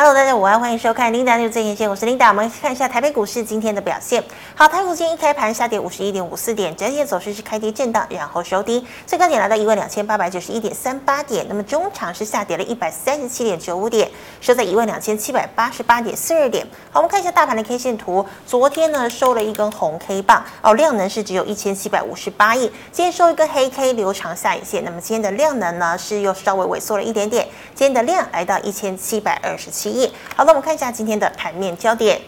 [0.00, 2.28] Hello，大家午安，欢迎收看 Linda News 最前线，我是 Linda。
[2.28, 4.22] 我们看一下台北股市今天的表现。
[4.54, 11.44] 好，台股今天一开盘下跌五十一点五四点，整体的走势是开低震荡，然后收低，最高点来到一万两千八百九十一点三八点。
[11.48, 14.08] 那么中场是下跌了一百三十七点九五点，
[14.40, 16.64] 收在一万两千七百八十八点四二点。
[16.92, 29.87] 好，我们看一下大盘的 K 线图，昨天呢收了一根红 K 棒，哦，量能是只有一千七百五十八亿，今天收一根黑 K 留长下影线，那么今天的量能呢是又稍微萎缩了一点点，今天的量来到一千七百二十七
[30.36, 32.20] 好的，我们看一下今天的盘面焦点。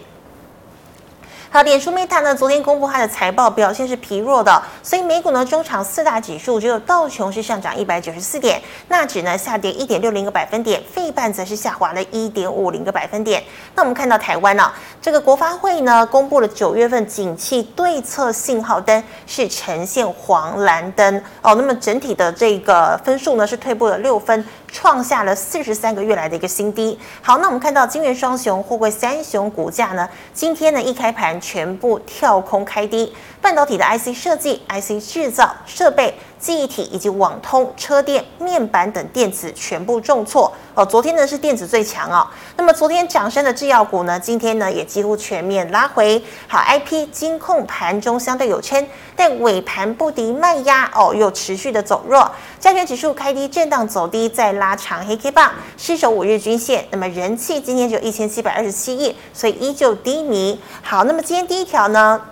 [1.52, 13.42] 好，脸书 Meta 呢，昨天公布它的财报表现是疲弱的，所以美股呢中场四大指数只有道琼是上涨一百九十四点，纳指呢下跌一点六零个百分点，费半则是下滑了一点五零个百分点。
[13.74, 14.72] 那我们看到台湾呢、啊，
[15.02, 24.46] 这个国发会呢公布了九月份景气对策信号灯是呈现黄蓝灯哦，那么整体的这个分数呢是退步了六分。
[24.72, 26.98] 创下了四十三个月来的一个新低。
[27.22, 33.14] 好，那我们看到金元双雄、货柜三雄股价呢，今天呢一开盘全部跳空开低。
[33.40, 40.50] 半导体的 IC 设计、IC 制造、设备、记忆体以及网通、车电、面板等电子全部重挫。
[40.74, 42.26] 哦，昨天呢是电子最强哦。
[42.56, 46.22] 那么昨天涨升的制药股呢，今天呢也几乎全面拉回。
[46.48, 52.30] 好，IP 金控盘中相对有撑，但尾盘不敌卖压哦，又持续的走弱。
[52.58, 56.86] 加权指数开低震荡走低，再拉长黑 K 棒，失守五日均线。
[56.90, 60.58] 那么人气今天就一千七百二十七亿，所以依旧低迷。
[60.82, 62.22] 好，那么今天第一条呢？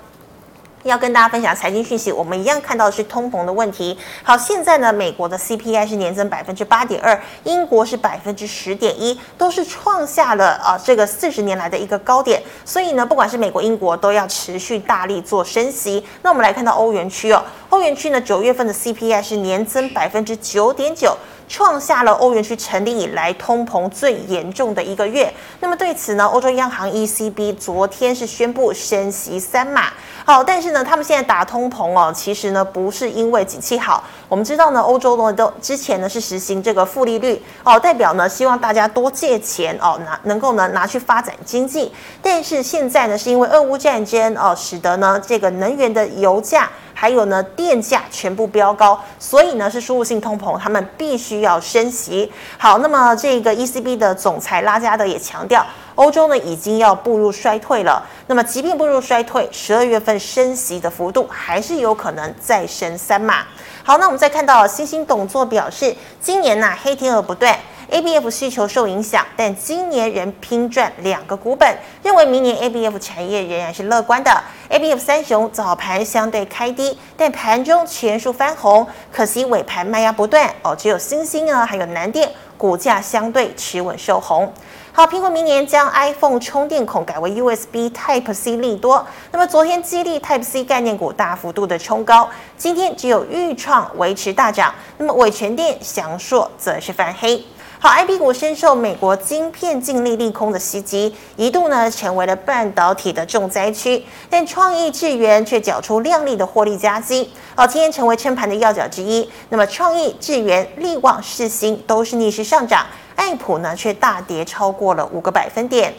[0.85, 3.99] 要跟大家分享财经讯息，我们一样看到的是通膨的问题。
[4.23, 12.41] 好，现在呢，美国的 CPI 是年增百分之八点二，英国是百分之十点一，都是创下了啊这个四十年来的一个高点。
[12.65, 16.05] 所以呢，不管是美国、英国都要持续大力做升息。
[16.23, 21.17] 那我们来看到欧元区哦，欧元区呢九月份的 CPI 是年增百分之九点九。
[21.51, 25.33] 创下了欧元区成立以来通膨最严重的一个月。
[25.61, 29.85] 那么对此呢，欧洲央行 ECB 昨天是宣布升息三码。
[30.29, 34.05] 好，但是呢，他们现在打通膨哦，其实呢不是因为景气好。
[34.29, 41.91] 我们知道呢，欧洲呢都之前呢是实行这个负利率哦，代表呢希望大家多借钱哦，拿能够呢拿去发展经济。
[42.21, 46.69] 但是现在呢，是因为俄乌战争哦，使得呢这个能源的油价。
[46.93, 52.31] 还有呢，电价全部飙高，所以呢是输入性通膨，他们必须要升息。
[52.59, 55.65] 好，那么这个 ECB 的总裁拉加德也强调，
[55.99, 58.01] 欧洲呢已经要步入衰退了。
[58.29, 63.45] 那么即便步入衰退，十二月份升息的幅度还是有可能再升三码。
[63.83, 67.59] 好，那我们再看到星星董座表示，今年呢、黑天鹅不断。
[67.91, 74.31] ABF 需求受影响，但今年仍拼赚两个股本，认为明年 ABF 产业仍然是乐观的。
[74.69, 84.53] ABF 三雄早盘相对开低，但盘中全数翻红，可惜尾盘卖压不断哦，只有欣兴啊，还有南电股价相对持稳收红。
[84.99, 97.41] 好，苹果明年将 iPhone 充电孔改为 USB Type C 利多，那么昨天激励 Type C 概念股大幅度的冲高，今天只有豫创维持大涨，那么伟权电、祥硕则是翻黑。
[97.81, 109.31] 好，IB 股深受美国晶片禁令利空的袭击，一度呢成为了半导体的重灾区，但创意智源却缴出亮丽的获利佳绩，好，今天成为撑盘的要角之一。
[109.51, 112.85] 那么创意智源、力旺、世芯都是逆势上涨，
[113.15, 115.95] 爱普呢却大跌超过了五个百分点。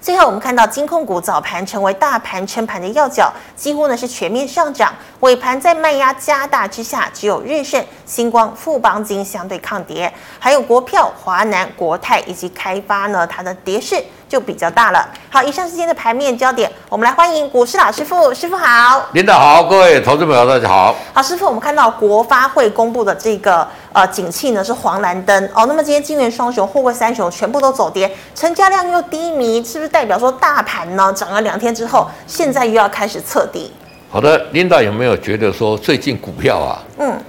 [0.00, 4.94] 最后，我们看到金控股早盘成为大盘撑盘的要角，几乎呢是全面上涨。
[5.20, 15.06] 尾盘在卖压加大之下，只有日盛、星光、富邦金相对抗跌，还有国票、华南、国泰以及开发呢，它的跌势就比较大了。
[15.28, 19.04] 好，以上是今天的盘面焦点，我们来欢迎股市老师傅，师傅好。
[19.12, 20.94] 领导好，各位投资朋友大家好。
[21.12, 33.72] 好，师傅，我们看到国发会公布的这个呃景气呢是黄蓝灯哦，那么今天金元双雄、货柜三雄全部都走跌，成交量又低迷，是不是代表说大盘呢涨了两天之后，现在又要开始测底？
[34.08, 37.20] 好的，领导有没有觉得说最近股票啊，嗯，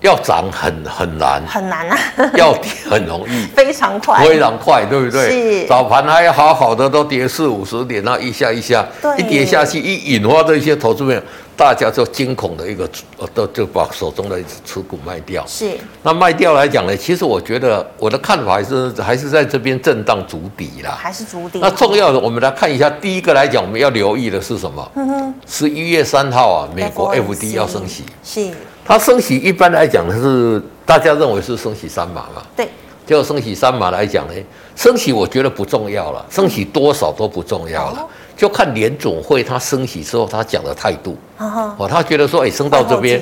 [0.00, 1.98] 要涨很很难，很难啊，
[2.34, 5.30] 要跌很容易， 非常快，非常快，对不对？
[5.60, 5.66] 是。
[5.68, 8.86] 早盘还好好的都跌四五十点，然后一下一下，
[9.18, 11.22] 一跌下去，一引发这些投资面，
[11.54, 12.88] 大家就惊恐的一个，
[13.34, 15.44] 都就把手中的持股卖掉。
[15.46, 15.76] 是。
[16.02, 21.58] 那卖掉来讲呢，其实我觉得我的看法还是还是在这边震荡筑底啦，还是筑底。
[21.60, 24.90] 那重要的，我们来看一下，第一个来讲，我们要留意的是什么？
[24.94, 25.34] 嗯哼。
[25.46, 28.50] 十一月三号啊，美国 FD 要升息，是。
[28.84, 32.42] 它升息一般来讲是大家认为是升息三码嘛？
[32.56, 32.68] 对。
[33.06, 34.34] 就升息三码来讲呢，
[34.76, 38.06] 升息我觉得不重要了，升息多少都不重要了，嗯、
[38.36, 41.16] 就看联总会他升息之后他讲的态度。
[41.38, 43.20] 哦，哦，他觉得说，哎，升到这边，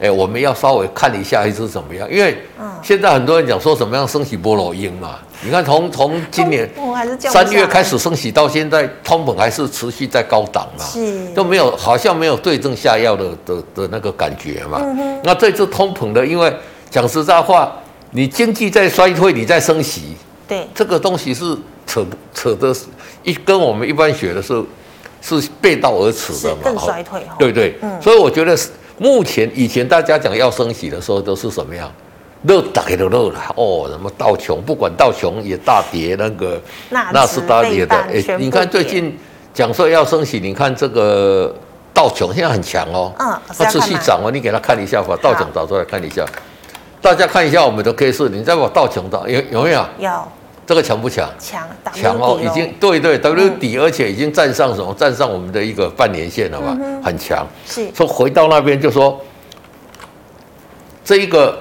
[0.00, 2.08] 哎，我们要稍微看一下还是怎么样？
[2.08, 2.38] 因为
[2.80, 6.68] 现在很多人讲说什么样升息菠萝鹰嘛，你看从从今年
[7.18, 11.28] 三月开始升息到现在，通膨还是持续在高档嘛，是。
[11.34, 14.80] 都没有好像没有对症下药的的的那个感觉嘛。
[14.82, 16.50] 嗯、那这次通膨的，因为
[16.88, 17.70] 讲实在话，
[18.12, 20.16] 你经济在衰退，你在升息，
[20.48, 20.66] 对。
[20.74, 21.54] 这个东西是
[21.86, 22.02] 扯
[22.32, 22.74] 扯的，
[23.22, 24.64] 一跟我们一般学的是
[25.20, 27.36] 是背道而驰的嘛，更衰退哈。
[27.38, 28.56] 对对，嗯、所以我觉得
[28.96, 31.92] 目前以前大家讲要升息的时候都是什么样？
[32.46, 33.06] 热打开了
[33.56, 36.60] 哦，什么道琼，不管道琼也大跌，那个
[36.90, 37.96] 那是大跌的。
[37.96, 39.18] 哎，你看最近
[39.54, 41.54] 讲说要升息，你看这个
[41.94, 46.22] 道琼现在很强哦，嗯，它持续涨哦，你给他看一下吧，道琼找出来看一下，
[47.00, 49.86] 大家看一下我们的 K 线，你再把道琼找有有没有？
[49.98, 50.10] 有。
[50.66, 51.26] 这个强不强？
[51.38, 54.92] 强，强哦，已经对对 W 底，而且已经站上什么？
[54.94, 57.46] 站上我们的一个半年线了嘛，很强。
[57.66, 57.90] 是。
[57.94, 59.18] 说回到那边就说
[61.02, 61.58] 这一个。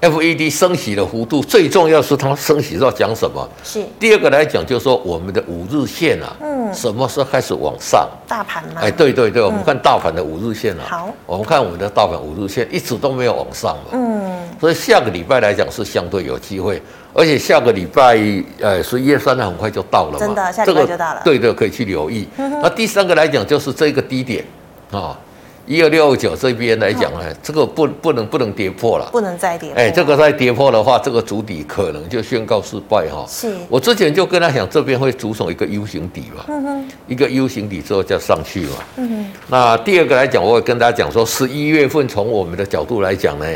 [0.00, 3.48] FED 升息的幅度最重要是它升息要讲什么？
[3.64, 8.06] 是第二个来讲，就是说我们的五日线啊，嗯，什么时候开始往上？
[8.28, 8.82] 大盘吗？
[8.82, 16.80] 哎，对对对，我们看大盘的五日线啊，好，我们看我们的大盘五日线一直都没有往上嘛，嗯，所以下个礼拜来讲是相对有机会，
[17.14, 18.18] 而且下个礼拜
[18.60, 22.28] 呃十一月三号很快就到了嘛，真的，下个礼拜就到了，对对，可以去留意。
[22.36, 24.44] 那第三个来讲就是这个低点
[24.90, 25.18] 啊。
[25.66, 29.78] 一二六九这边来讲呢，嗯、这个不不能不能跌破了，不能再跌破。
[29.78, 33.26] 哎，这个再跌破的话，这个主底可能就宣告失败哈。
[33.28, 38.76] 是，我之前就跟他讲，这边会组成一个 U 型底嘛，嗯，一个 U 型底之后再上去嘛。
[38.96, 39.32] 嗯哼。
[39.48, 43.46] 那第二个来讲，我会跟大家讲说，十一月份从我们的角度来讲呢。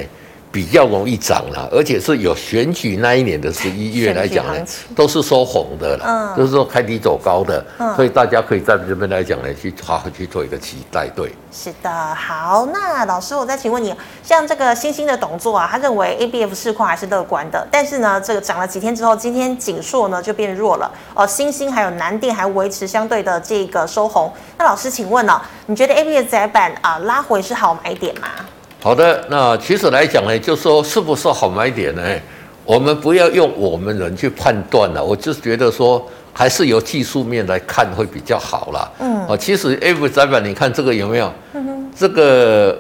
[0.53, 4.55] 比较容易涨了，而且是有选举那一年的十一月来讲呢，
[4.97, 11.33] 都是收红的了，嗯，就是说开低走高的，嗯，所以大家可以在这边来讲呢，去好好去做一个期待，对。
[11.53, 28.29] 是的，好，那老师，我再请问你，像这个星星的董座啊，他认为 ABF 市况还是乐观的，但是呢，这个涨了几天之后，今天景硕呢就变弱了，哦，星星还有南电还维持相对的这个收红，那老师请问呢，你觉得 ABF 窄板啊拉回是好买点吗？
[28.83, 32.03] 好的，那其实来讲呢，就说是不是好买点呢？
[32.65, 38.91] 我们不要用我们人去判断了，我就觉得说还是由技术面来看会比较好啦。
[39.01, 41.31] 嗯，啊，其实 F 载板，你看这个有没有？
[41.53, 42.79] 嗯哼，这个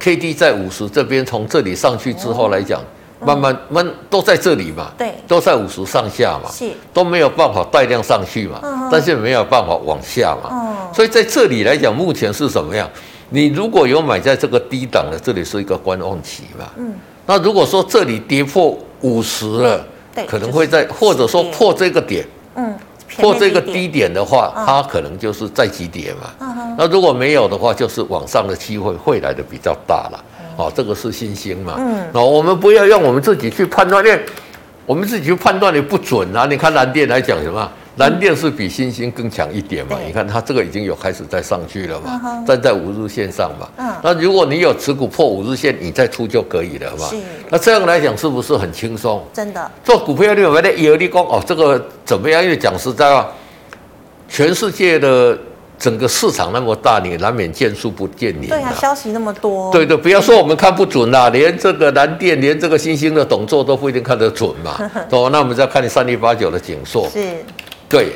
[0.00, 2.80] K D 在五十这边，从这里上去之后来讲，
[3.20, 12.88] 慢慢慢都在这里嘛，对，都在五十上下嘛，是都没有办法带量上去嘛，但是没有办法往下嘛，所以在这里来讲，目前是什么样？
[13.30, 16.64] 你如果有买在这个低档的，这里是一个观望期嘛。
[16.76, 16.94] 嗯。
[17.26, 22.74] 那如果说这里跌破五十了，对，可能会在或者说破这个点，嗯，
[23.18, 26.30] 破这个低点的话，它可能就是再急跌嘛。
[26.40, 26.74] 嗯。
[26.78, 30.24] 那如果没有的话，就是往上的机会会来的比较大了。
[30.56, 31.74] 哦，这个是新兴嘛。
[31.78, 32.06] 嗯。
[32.12, 34.24] 那我们不要用我们自己去判断，因为
[34.86, 36.46] 我们自己去判断也不准啊。
[36.46, 37.70] 你看蓝电来讲什么？
[37.98, 39.96] 蓝电是比新星更强一点嘛？
[40.06, 42.60] 你看它这个已经有开始在上去了嘛，站、uh.
[42.60, 43.68] 在五日线上嘛。
[43.76, 43.94] 嗯、uh。
[44.02, 47.06] 那如果你有持股破五日线，你再出就可以了嘛。
[47.08, 47.16] 是。
[47.50, 49.22] 那这样来讲是不是很轻松？
[49.32, 49.70] 真的。
[49.84, 51.42] 做股票你有没有有利功哦？
[51.44, 52.42] 这个怎么样？
[52.42, 53.28] 因为讲实在话，
[54.28, 55.36] 全世界的
[55.76, 58.48] 整个市场那么大，你难免见树不见林。
[58.48, 59.72] 对啊，消息那么多。
[59.72, 64.78] 对对，不要说我们看不准啦，连这个蓝电，连这个新兴的董座都不一定看得准嘛。
[65.10, 67.08] 哦，那我们再看你三零八九的景硕。
[67.12, 67.44] 是。
[67.88, 68.12] 对，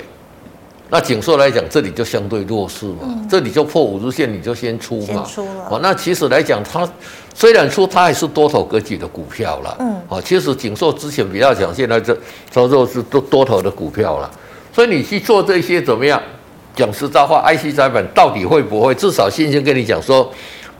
[0.90, 5.06] 那景硕来讲，这里就相对弱势嘛，嗯、这里就破五日线，你就先出嘛。
[5.06, 5.68] 先出了。
[5.70, 6.88] 哦，那其实来讲，它
[7.34, 12.16] 虽然说它还是多头格局的股票了，嗯，哦，其实景硕之前比较强，现在这
[12.50, 14.30] 操作是多多头的股票了，
[14.74, 16.20] 所以你去做这些怎么样？
[16.76, 18.94] 讲实在话，IC 载板到底会不会？
[18.94, 20.30] 至少先先跟你讲说。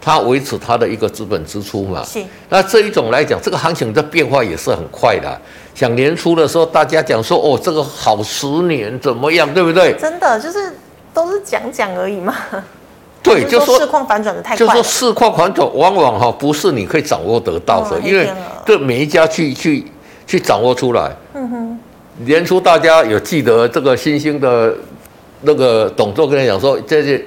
[0.05, 2.21] 它维持它的一个资本支出嘛，是。
[2.49, 5.41] 那这一种来讲，这个行情的变化也是很快的。
[5.75, 9.95] 像年初的时候，大家讲说，哦，这个好十年怎么样，对不对？
[9.95, 10.77] 真的就是
[11.15, 12.35] 都是讲讲而已嘛。
[13.23, 14.57] 对， 就说市况反转的太快。
[14.57, 18.29] 就说市况反转，往往哈不是你可以掌握得到的，因为
[18.67, 19.87] 这每一家去去
[20.27, 21.11] 去掌握出来。
[21.35, 21.81] 嗯哼。
[22.25, 24.75] 年初大家有记得这个新兴的
[25.41, 27.27] 那个董座跟你讲说，这是。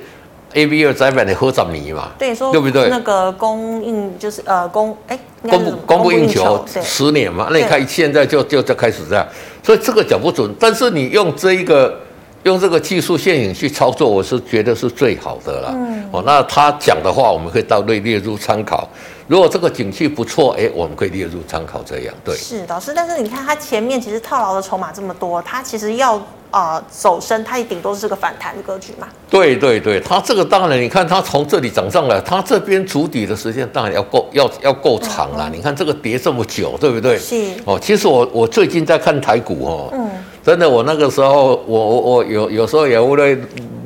[0.53, 2.87] A B 二载板的合掌泥嘛，对，说对不对？
[2.87, 7.47] 那个供应就是呃供哎，供不供不应求，十年嘛。
[7.51, 9.27] 那你看现在就就就开始这样，
[9.63, 10.53] 所以这个讲不准。
[10.59, 11.99] 但是你用这一个
[12.43, 15.71] 用这个技术陷阱去操作，我是觉得是最好的了。
[15.73, 18.87] 嗯，哦，那他讲的话，我们可以到内列入参考。
[19.27, 22.13] 如果这个景气不错，哎，我们可以列入参考这样。
[22.23, 26.21] 对，是老师，但是你看他前面其实套牢的筹码这么多，他其实要。
[26.55, 29.09] 呃走升，它也顶多是个反弹的格局嘛。
[29.29, 35.49] 对对对，它这个当然，你看它从这里涨上来，它这边筑底的时间当然要够，要要够长了。
[35.49, 37.17] 嗯、你看这个跌这么久，对不对？
[37.17, 37.35] 是
[37.65, 40.09] 哦，其实我我最近在看台股哦，嗯，
[40.41, 43.37] 真的，我那个时候我我我有有时候也会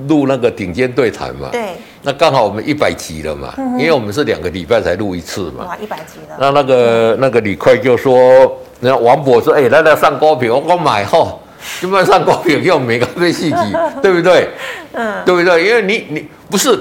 [0.08, 1.50] 录那个顶尖对谈嘛。
[1.52, 1.70] 对。
[2.04, 5.66] 那刚好我们一百集了嘛，嗯、因为我们是两个礼拜才录一次嘛。
[5.66, 6.38] 哇，一百集了。
[6.40, 8.14] 那那个、嗯、那个李逵就说，
[8.80, 11.40] 那王博说，哎、欸，来来上高品，我我买后。
[11.82, 13.58] 就卖上股票用每个被细节，
[14.01, 14.50] 对不对？
[14.94, 15.66] 嗯，对不对？
[15.66, 16.78] 因为你你不是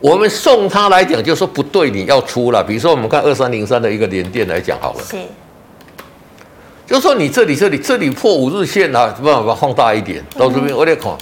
[0.00, 2.62] 我们送他来讲，就说不对，你要出了。
[2.62, 5.16] 比如说我们看二三零三的一个连电来讲好了，是，
[6.86, 11.12] 就说你这里这里这里破五日线啊，没办法放大一点，到这边我得看，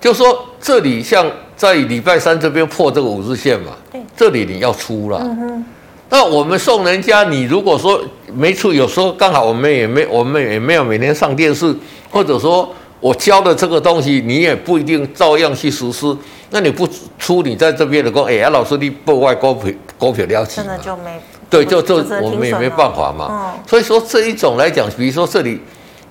[0.00, 3.72] 就说这里像在礼拜三这边破这个五日线嘛，
[4.16, 5.24] 这里你要出了。
[6.08, 8.00] 那我们送人家，你如果说
[8.32, 11.74] 没出，有时候刚好我们也没，我们也没有每天上电视，
[12.10, 16.16] 或者说我教的这个东西，你也不一定照样去实施。
[16.50, 21.20] 那你不出，你在这边的工，哎呀，老师你不外高票高票了起，真的就没
[21.50, 23.54] 对，就就我们也没办法嘛。
[23.66, 25.60] 所以说这一种来讲，比如说这里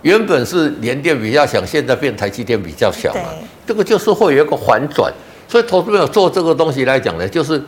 [0.01, 3.29] 原本是联电比较强，现在变台积电比较强嘛，
[3.65, 5.11] 这个就是会有一个反转。
[5.47, 7.63] 所以投资朋友做这个东西来讲呢，就是。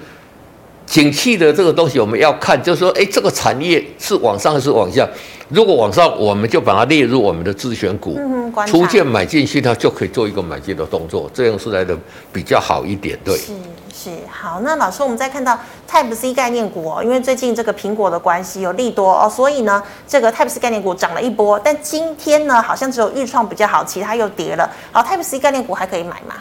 [0.87, 5.07] 景气的这个东西我们要看，就是说，哎，这个产业是往上还是往下？
[5.49, 11.95] 如果往上，我们就把它列入我们的自选股，嗯出现买进去，它就可以做一个买进的动作，这样是来的
[12.31, 13.19] 比较好一点。
[13.23, 13.53] 对，是
[13.93, 14.61] 是好。
[14.61, 24.69] 那老师，我们再看到 Type C 概念股哦，因为最近这个苹果的关系有利多哦，所以呢，这个 Type C 概念股涨了一波，但今天呢，好像只有钰创比较好，其他又跌了。
[24.91, 26.35] 好，Type C 概念股还可以买吗？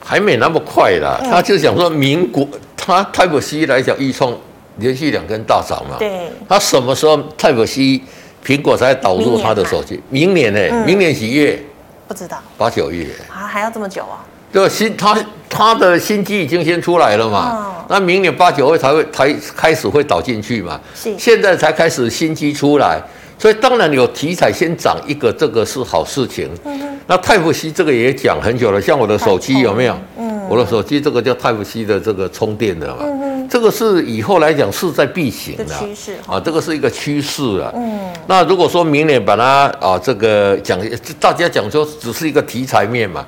[0.00, 2.46] 还没那么快啦，他就想说民国。
[2.88, 4.34] 它 Type C 来讲，一创
[4.78, 5.96] 连续两根大涨嘛。
[5.98, 6.32] 对。
[6.48, 8.00] 它什么时候 Type C
[8.42, 10.00] 苹果才导入它的手机？
[10.08, 10.60] 明年呢？
[10.70, 11.62] 嗯、明年几月？
[12.06, 12.38] 不知道。
[12.56, 13.06] 八九月。
[13.30, 14.24] 啊，还要这么久啊？
[14.50, 15.14] 对，新它
[15.50, 17.50] 它的新机已经先出来了嘛。
[17.50, 17.84] 哦。
[17.90, 20.80] 那明年八九月才会才开始会导进去嘛。
[20.94, 21.14] 是。
[21.18, 22.98] 现在才开始新机出来，
[23.38, 26.48] 所以当然有题材先涨一个，这个是好事情。
[26.64, 26.98] 嗯。
[27.06, 29.94] 那 Type C 这个也讲很久了，像我的手机有没有？
[30.16, 30.27] 嗯。
[30.48, 33.04] 我的手机这个叫 Type C 的这个充电的嘛，
[33.50, 37.72] 这个是以后来讲势在必行的趋势啊，这个是一个趋势啊。
[37.74, 40.80] 嗯，那如果说明年把它啊这个讲，
[41.20, 43.24] 大家讲说只是一个题材面嘛，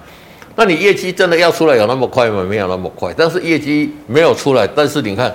[0.57, 2.43] 那你业绩真的要出来有那么快吗？
[2.43, 5.35] 没有那么快，但是业绩没有出来，但是你看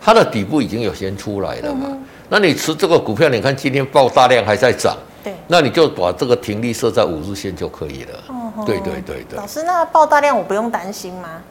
[0.00, 1.88] 它的底部已经有先出来了嘛。
[2.28, 4.96] 那你持这个股票，你看今天爆大量还在涨。
[5.24, 8.10] 对，那你就把这个停利设在五日线就可以了。
[8.28, 9.38] 哦吼，对对对对。
[9.38, 11.42] 老师，那爆大量我不用担心吗？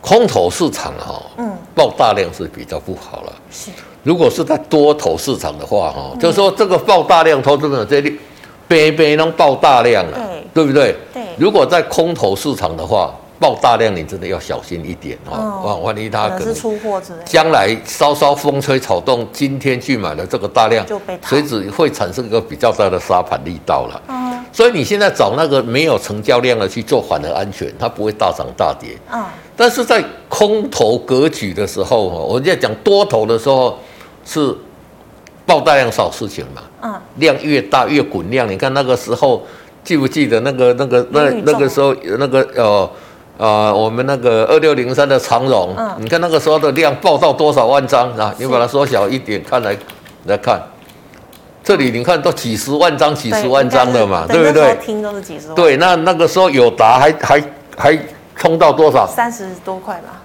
[0.00, 3.32] 空头市场哈，嗯，爆大量是比较不好了。
[3.50, 3.70] 是，
[4.02, 8.18] 如果是在多头市场的话哈，就是说这个爆大量，投资者这里
[8.66, 10.96] 杯杯能爆大量了，对，对不对？
[11.12, 11.22] 对。
[11.38, 13.14] 如果在空头市场的话。
[13.40, 15.60] 爆大量，你真的要小心一点哦！
[15.64, 24.00] 万万一他可能出货之类，将来稍稍风吹草动，今天去买了这个大量，就被随时会产生一个比较大的杀盘力道了。
[24.08, 28.96] 嗯，所以你现在找那个没有成交量的去做，反而安全，它不会大涨大跌。
[29.12, 29.24] 嗯，
[29.56, 33.76] 但是在空头格局的时候，我们在讲多头的时候
[34.24, 34.56] 是
[35.44, 36.62] 爆大量少事情嘛。
[36.82, 39.42] 嗯，量越大越滚量，你看那个时候
[39.82, 42.88] 记不记得那个那个那那个时候那个呃。
[43.36, 48.32] 啊、呃，我们那个二六零三的长荣，嗯，你看那个时候的量爆到多少万张啊？
[48.38, 49.76] 你把它缩小一点看来
[50.26, 50.62] 来看，
[51.64, 54.76] 这里你看都几十万张、几十万张的嘛，对，对不对？
[54.76, 55.56] 听都是几十万。
[55.56, 57.44] 对，那那个时候有达还还
[57.76, 57.98] 还
[58.36, 59.04] 冲到多少？
[59.06, 60.22] 三十多块吧。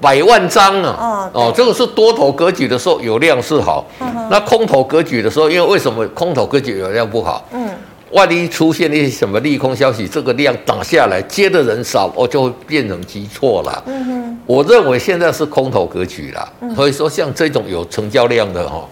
[0.00, 1.30] 百万张啊！
[1.32, 7.42] 哦，哦，这个是多头格局的时候有量是好，嗯、那空头格局的时候，因为为什么空头格局有量不好？
[7.52, 7.68] 嗯。
[8.14, 13.82] 万一出现一些什么利空消息，这个量打下来，接的人少，我就会变成急挫了。
[13.86, 18.88] 嗯哼，我认为现在是空头格局了，所以说像这种有成交量的哈，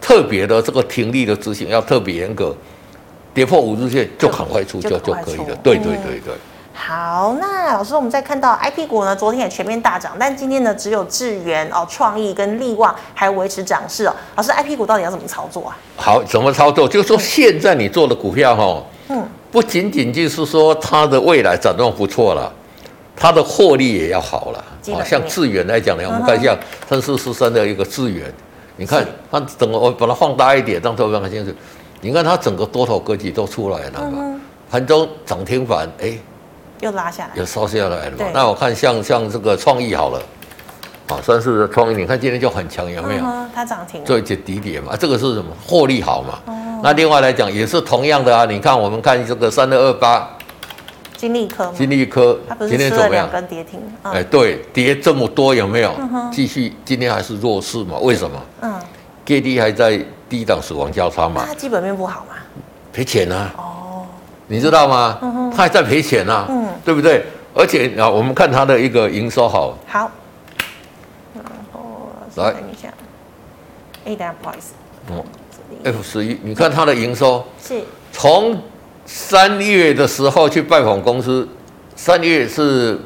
[0.00, 2.52] 特别的这个停利的执行要特别严格，
[3.32, 5.56] 跌破五日线就赶快出就就可以了。
[5.62, 6.34] 对对对对。
[6.76, 14.14] 好，那老师，我们再看到 I P 股呢，昨天也全面大涨，但今天呢，只有智源哦、创意跟力旺还维持涨势哦。
[14.34, 15.76] 老师，I P 股到底要怎么操作啊？
[15.96, 16.86] 好，怎么操作？
[16.88, 22.52] 就是说现在你做的股票哈，嗯，不仅仅就是说它的未来展望不错了，
[23.16, 24.62] 它的获利也要好了。
[24.92, 26.54] 好像智源来讲呢，我们看一下
[26.90, 28.30] 三四四三的一个智源，
[28.76, 31.54] 你看它整个我把它放大一点，让各位看清楚。
[32.00, 34.38] 你看它整个多头格局都出来了嘛，
[34.70, 36.18] 盘中涨停板，哎。
[36.84, 38.26] 又拉下来，又烧下来了嘛？
[38.34, 40.22] 那我看像像这个创意好了，
[41.08, 41.96] 啊，算是创意。
[41.96, 43.24] 你看今天就很强，有没有？
[43.24, 44.94] 嗯、它涨停，做一些底点嘛。
[44.94, 45.46] 这个是什么？
[45.66, 46.38] 获利好嘛？
[46.44, 50.28] 哦、那另外来讲也是同样的啊，你看我们看这个三二二八，
[51.16, 53.80] 金利科，金利科，它不是吃了两根跌停？
[54.02, 55.94] 哎，对，跌这么多有没有？
[56.30, 57.96] 继续，今天还是弱势嘛？
[58.02, 58.38] 为什么？
[58.60, 58.74] 嗯
[59.24, 59.98] ，K D 还在
[60.28, 61.46] 低档死亡交叉嘛？
[61.48, 62.36] 它基本面不好嘛？
[62.92, 63.52] 赔钱啊！
[63.56, 63.83] 哦，
[64.46, 65.18] 你知道吗？
[65.22, 67.24] 嗯哼，它还在赔钱啊，嗯，对不对？
[67.54, 70.10] 而且啊，我们看它的一个营收好，好，
[71.34, 72.88] 然后来看一下
[74.06, 74.74] ，A 单不好意思，
[75.12, 75.24] 哦
[75.84, 77.44] ，F 十一，你看它的营收。
[77.62, 77.80] 是。
[78.10, 78.60] 从
[79.06, 81.48] 三月的时候去拜访公司，
[81.94, 82.98] 三月是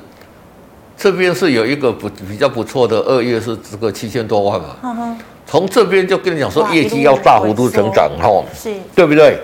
[0.97, 9.39] 这边是有一个不比较不错的，二月是这个七千多万嘛，嗯哼，从这边就跟你讲说业绩要大幅度成长哈，是，对不对？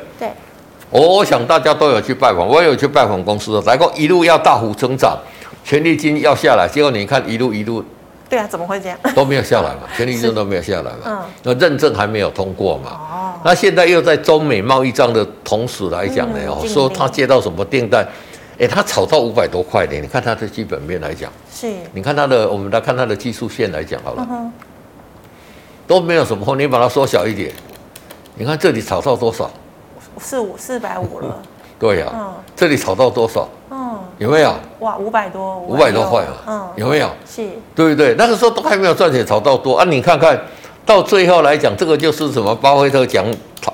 [1.01, 1.07] 对。
[1.07, 5.19] 我想大家都有去拜访，我也有去拜访公司的，然后一路要大幅增长，
[5.65, 7.85] 权利金要下来，结果你看一路一路，
[8.29, 8.99] 对啊，怎么会这样？
[9.15, 18.07] 都没有下来嘛， 权利金都没有下来嘛，嗯，那认证还没有通过嘛，哦，那现在又在中美贸易战的同时来讲呢，哦，说他接到什么订单，
[18.59, 24.53] 哎，他炒到五百多块的，你看他的基本面来讲，是，你看他的，我们来看他的技术线来讲好了，嗯，
[25.87, 27.53] 都没有什么，你把它缩小一点，
[28.37, 29.51] 你看这里炒到多少？
[30.19, 31.43] 四五四百五了，
[31.79, 33.49] 对呀，嗯，这里炒到多少？
[33.71, 34.55] 嗯，有没有？
[34.81, 37.09] 哇，五百多，五百多块啊，嗯，有没有？
[37.27, 38.15] 是，对不对？
[38.17, 39.85] 那个时候都还没有赚钱，炒到多啊！
[39.85, 40.41] 你看看
[40.87, 42.55] 到最后来讲，这个就是什么？
[42.55, 43.25] 巴菲特讲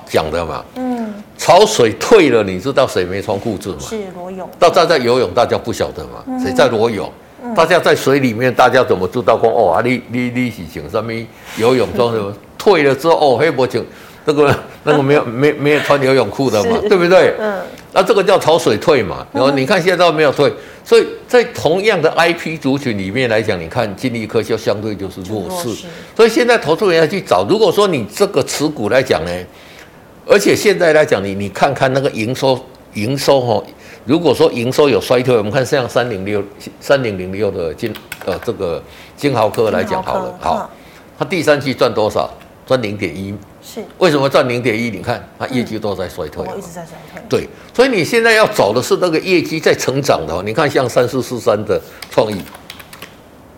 [0.05, 3.77] 讲的嘛，嗯，潮水退了，你知道谁没穿裤子吗？
[3.79, 4.49] 是裸泳。
[4.57, 6.23] 到站在游泳，大家不晓得嘛？
[6.43, 7.09] 谁在裸泳？
[7.55, 9.37] 大家在水里面，大家怎么知道？
[9.39, 11.11] 说哦啊，你你你是穿什么
[11.57, 12.33] 游泳装什么？
[12.57, 13.83] 退了之后哦，黑脖颈。
[14.25, 17.33] 这个 那个没有没没有穿游泳裤的嘛，对不对？
[17.39, 17.61] 嗯，
[17.93, 19.25] 那这个叫潮水退嘛。
[19.33, 20.51] 然后你看现在都没有退，
[20.83, 25.87] 所以在同样的 IP 族群里面来讲，你看金利科就相对就是弱势。
[26.15, 29.31] 所以现在投资人要去找，如果说你这个持股来讲呢，
[30.27, 32.59] 而且现在来讲，你你看看那个营收
[32.93, 33.63] 营收哈，
[34.05, 36.43] 如果说营收有衰退，我们看像三零六
[36.79, 37.93] 三零零六的金
[38.25, 38.81] 呃这个
[39.15, 40.69] 金豪科来讲好了，好，
[41.17, 42.29] 它第三季赚多少？
[42.65, 43.33] 赚零点一。
[43.63, 44.89] 是为什么赚零点一？
[44.89, 47.21] 你看它业绩都在衰退，一直在衰退。
[47.29, 50.41] 对，所以你现在要找的是那个业绩在成长的。
[50.43, 52.41] 你看像三四四三的创意，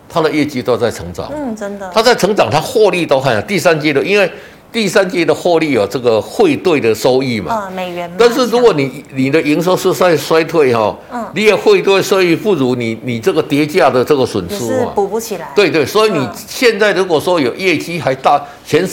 [0.10, 1.32] 它的业绩都在成长。
[1.34, 1.90] 嗯，真的。
[1.94, 4.30] 它在成长，它获利都看第三季的，因为
[4.74, 7.70] 第三季的获利有这个汇兑的收益嘛。
[7.74, 8.12] 美元。
[8.18, 15.52] 但是如果你你的营收是在衰退哈，嗯，你也汇兑收益不如你你这个跌价的这个损失嘛，补不起来。
[15.56, 18.86] 对对，所以你现在如果说有业绩还大前。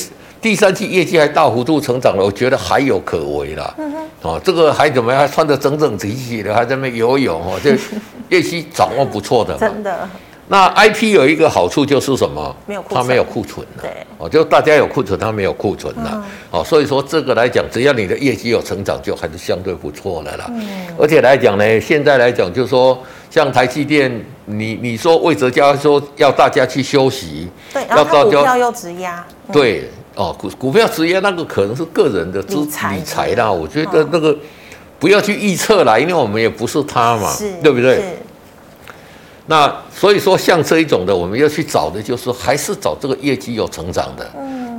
[0.42, 3.74] 第三季业绩还大幅度成长了，我觉得还有可为啦。
[3.76, 5.20] 嗯哼，哦，这个还怎么样？
[5.20, 7.76] 还穿得整整齐齐的，还在那游泳哦，这
[8.34, 9.54] 业绩掌握不错的。
[9.58, 10.08] 真的。
[10.50, 12.56] 那 IP 有一个好处就是什么？
[12.66, 13.00] 没有库存。
[13.00, 13.82] 它没有库存了。
[13.82, 13.90] 对。
[14.18, 16.10] 哦，就大家有库存，它没有库存了。
[16.12, 16.22] 嗯。
[16.50, 20.46] 哦，所以说这个来讲，只要你的业绩有成长，就还是相对不错的啦。
[20.48, 20.88] 嗯。
[20.98, 24.10] 而且来讲呢，现在来讲就是说，像台积电，
[24.46, 29.24] 你你说魏哲家说要大家去休息，对，然后要股票又直压。
[29.52, 29.88] 对。
[30.16, 34.36] 哦，股股票直接那个可能是个人的资理财啦，我觉得那个
[34.98, 37.32] 不要去预测啦，因为我们也不是他嘛，
[37.62, 38.18] 对不对？
[39.50, 44.24] 那所以说，像这一种的，我们要去找的就是还是找这个业绩有成长的，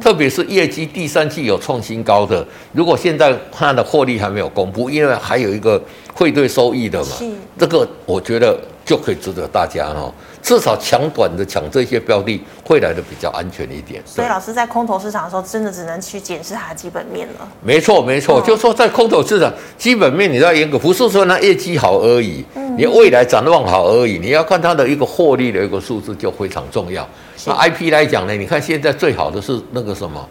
[0.02, 2.48] 特别是业绩第三季有创新高的。
[2.72, 5.80] 如果现在它的获利还没有公布，因为还有一个
[6.14, 7.18] 汇兑收益的嘛，
[7.60, 10.14] 这个我觉得就可以值得大家哦。
[10.42, 14.02] 至少抢短的抢这些标的会来的比较安全一点。
[14.06, 17.48] 所以老师在空头市场的时候，真的只能去检视它的基本面了。
[17.62, 22.44] 没错，没错，就说在空头市场基本面，你要严格，不是说那业绩好而已，
[22.78, 27.08] 你未来展望好而已，你要看它的一个获利的一个数字就非常重要。
[27.46, 30.28] 那 IP 来讲呢，你看现在最好的是那个什么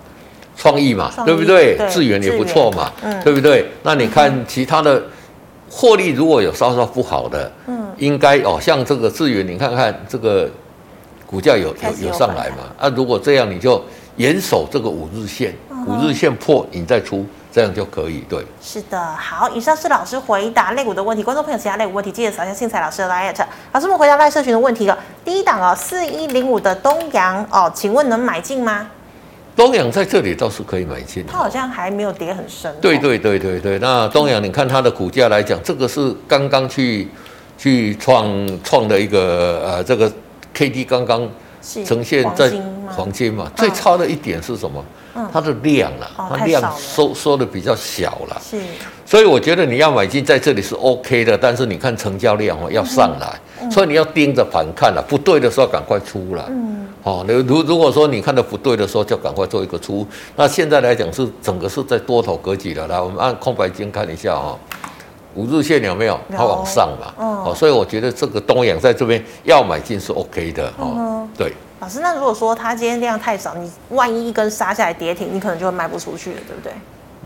[0.57, 1.79] 创意嘛，对不对？
[1.91, 2.93] 智源也不错嘛，
[3.25, 3.67] 对不对？
[3.83, 5.03] 那你看其他的。
[5.73, 10.51] 获利如果有稍稍不好的，嗯，应该哦，像这个智源，你看看这个
[11.25, 12.57] 股价有有有上来嘛？
[12.77, 13.81] 啊，如果这样，你就
[14.17, 15.55] 严守这个五日线，
[15.87, 18.25] 五日线破你再出，这样就可以。
[18.29, 23.35] 对，是的，好，以上是老师回答类股的问题，观众朋友其他类股问题记得扫一下信彩老师的 LINE。
[23.73, 28.89] 老师们回答赖社群的问题了，第一档哦，四一零五的东阳哦，请问能买进吗？
[29.57, 32.75] 东阳在这里倒是可以买进，它好像还没有跌很深。
[32.81, 37.09] 对对对对对，那东阳你看它的股价来讲，这个是刚刚去
[37.59, 38.27] 去创
[38.63, 40.11] 创的一个呃，这个
[40.55, 41.29] K D 刚刚
[41.63, 42.51] 呈现在
[42.89, 43.51] 黄金嘛。
[43.57, 44.85] 最差的一点是什么？
[45.33, 48.41] 它的量了，它量收收的比较小了。
[48.41, 48.59] 是，
[49.05, 56.45] 所以我觉得你要买进在这里是 OK 的，但是你看成交量哦要上来，所以你要盯着盘看了，不对的时候赶快出来。
[56.49, 56.87] 嗯。
[57.03, 60.07] 哦，如如如果说你看的不对的时候，就赶快做一个出。
[60.37, 64.59] 那现在来讲是整个是在多头格局的，来，我们按空白金看一下哈、哦，
[65.35, 66.19] 五日线有没有？
[66.31, 71.53] 它往上嘛，哦，哦，所以我觉得这个东阳在这边要买进是 OK 的，哦，嗯、对。
[71.81, 76.73] 老师，那如果说它今天量太少，你万一一根杀下来跌停，你可能就会卖不出去了，对不对？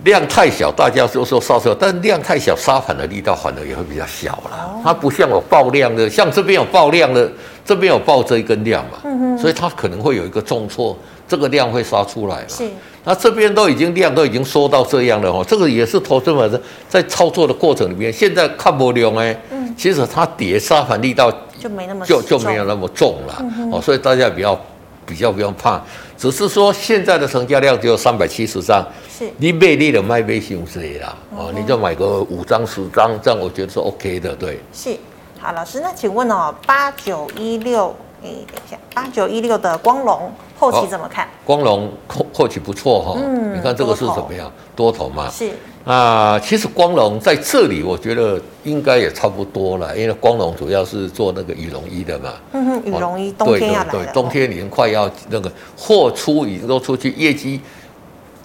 [0.04, 4.50] 量太小，大家就说刹车，但量太小，杀盘的力道反而也会比较小了。
[4.52, 7.30] 哦、它不像我爆量的，像这边有爆量的，
[7.64, 12.48] 这边有爆这一根量嘛，嗯、所以它可能会有一个重挫，这个量会杀出来嘛。
[12.48, 12.68] 是，
[13.04, 24.58] 那这边都已经量都已经缩到这样了哦，这个也是投资者在操作的过程里面，现在看不量哎，嗯、其实它跌杀盘力道就没那么就就没有那么重了、嗯、哦，所以大家比较
[25.06, 25.80] 比较不用怕。
[26.16, 34.60] 只是说现在的成交量只有三百七十张，是你卖力的卖卖熊市啦，哦，你就买个五张十张，这样我觉得是 OK 的，对。
[34.72, 34.96] 是，
[35.38, 41.26] 好，老师，那请问哦，八九一六，哎，等一下，八九一六的光隆后期怎么看？
[41.26, 44.50] 哦、光隆后后期不错哈、哦，嗯，你看这个是怎么样？
[44.74, 45.50] 多头嘛，是。
[45.84, 52.32] 啊，其实光隆在这里，我觉得应该也差不多了，因为光隆主要是做那个羽绒衣的嘛。
[52.52, 57.60] 嗯哼，羽绒衣冬天要来冬天已经快要那个货出已经都出去，业绩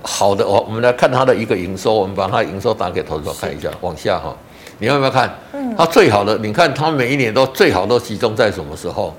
[0.01, 0.61] 好的哦。
[0.67, 4.35] 我们来看它的一个营收，我们把它营收打给投资者看一下，往下哈，
[4.79, 5.33] 你有没有看？
[5.53, 9.13] 嗯，它最好的，你看它每一年都最好都集中在什么时候？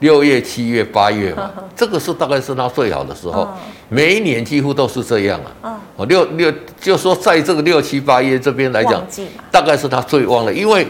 [0.00, 3.46] 六月、七月、八月嘛， 这个是大概是它最好的时候，
[3.90, 5.78] 每一年几乎都是这样啊。
[5.96, 6.50] 哦，六六，
[6.80, 9.06] 就说在这个六七八月这边来讲，
[9.50, 10.86] 大概是它最旺的，因为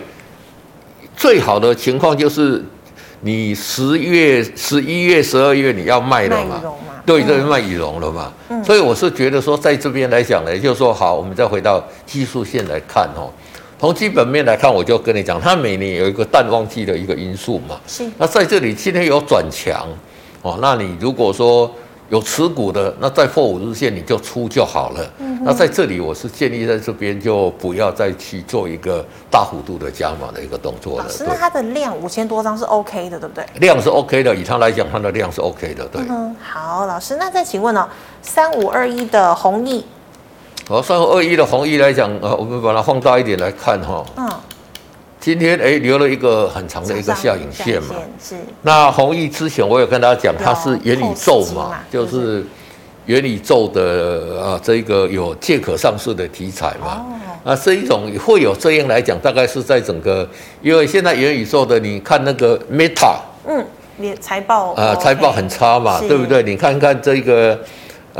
[1.16, 2.64] 最好的情况就是
[3.22, 6.62] 你十月、十一月、十二月你要卖了嘛，
[7.04, 8.32] 对，这边卖羽绒了嘛。
[8.64, 13.32] 所以我是觉得说，在这边来讲呢，就是说好，我们再回到技术线来看哦。
[13.80, 17.80] 从基本面来看，我就跟你讲，它每年有一个淡旺季的一个因素嘛。
[17.86, 18.04] 是。
[18.18, 19.88] 那在这里今天有转强，
[20.42, 21.74] 哦，那你如果说
[22.10, 25.10] 有持股的，那在破五日线你就出就好了。
[25.18, 25.40] 嗯。
[25.42, 31.04] 那在这里我是建议在这边就不要再去做一个大幅度的加码的一个动作了。
[31.04, 33.46] 老师，那它的量五千多张是 OK 的，对不对？
[33.60, 36.02] 量是 OK 的，以它来讲，它的量是 OK 的，对。
[36.10, 36.36] 嗯。
[36.42, 37.88] 好，老师，那再请问呢、哦，
[38.20, 39.86] 三五二一的红毅。
[40.68, 44.04] 好，三五二一的红毅来讲，呃，我们把它放大一点来看哈。
[44.16, 44.28] 嗯。
[45.20, 47.94] 今天哎，留了一个很长的一个下影线嘛。
[48.18, 48.34] 是。
[48.62, 52.42] 那弘毅之前我有跟大家讲，它是元宇宙嘛，就是
[53.04, 57.04] 元宇宙的啊，这个有借壳上市的题材嘛。
[57.44, 57.52] 哦。
[57.52, 60.26] 啊，这一种会有这样来讲，大概是在整个，
[60.62, 63.62] 因为现在元宇宙的，你看那个 Meta，嗯，
[64.20, 66.42] 财报啊，财报很差嘛，对不对？
[66.42, 67.58] 你看看这个。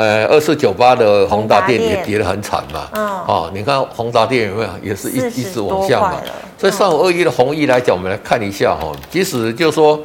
[0.00, 6.14] 呃，二四九八的宏达电也跌得很惨嘛，嗯，哦，你看宏达电有没有，也是一一直往下嘛，
[6.56, 10.00] 所以上午二一的弘毅来讲，我们来看一下哈，即使就是说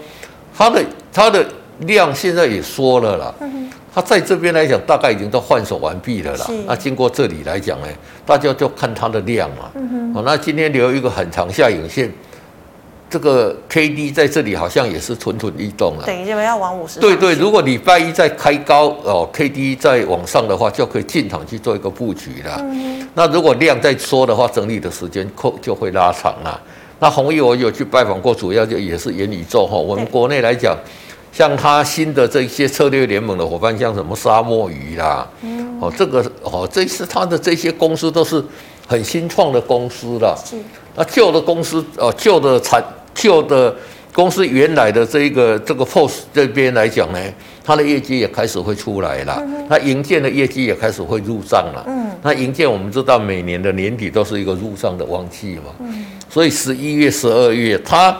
[0.53, 1.45] 它的它的
[1.79, 3.33] 量现在也缩了啦，
[3.93, 7.87] 它在这边来讲大概已经都换手完毕了啦，那经过这里来讲呢，
[8.25, 9.71] 大家就看它的量嘛，
[10.13, 12.11] 哦，那今天留一个很长下影线。
[13.15, 16.99] 这个 K D 在这里好像也是蠢蠢欲动了，等于要往五十。
[16.99, 22.57] 对对，如果礼拜一再开高哦，K D 再往上的话，就可以进场去做一个布局了。
[22.59, 26.61] 嗯、那如果量再缩的话，整理的时间扣就会拉长了。
[26.99, 29.77] 那弘毅我有去拜访过，主要就也是元宇宙哈。
[29.77, 30.77] 我们国内来讲，
[31.31, 38.43] 像他新的这些策略联盟的伙伴，像什么沙漠鱼啦，嗯、哦这个哦这是他的这些公司都是
[38.85, 40.37] 很新创的公司了。
[40.45, 40.57] 是。
[40.97, 42.81] 那旧的公司哦，旧的产
[43.15, 43.75] 旧的
[44.13, 47.19] 公司原来的这一个这个 POS 这边来讲呢，
[47.63, 49.41] 它的业绩也开始会出来了。
[49.67, 51.83] 它营建的业绩也开始会入账了。
[51.87, 52.11] 嗯。
[52.21, 55.71] 那营建我们知道每年的年底都是一个入账的旺季嘛。
[55.79, 56.05] 嗯。
[56.29, 58.15] 所以十一月、十二月，它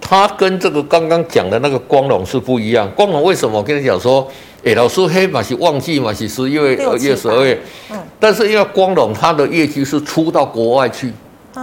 [0.00, 2.90] 它跟这个刚刚讲的那个光荣是不一样。
[2.94, 4.28] 光荣为什么我跟你讲说，
[4.64, 7.58] 哎，老师黑马是旺季嘛，是十一月、二月、十二月。
[7.90, 7.96] 嗯。
[8.20, 11.12] 但是因为光荣它的业绩是出到国外去。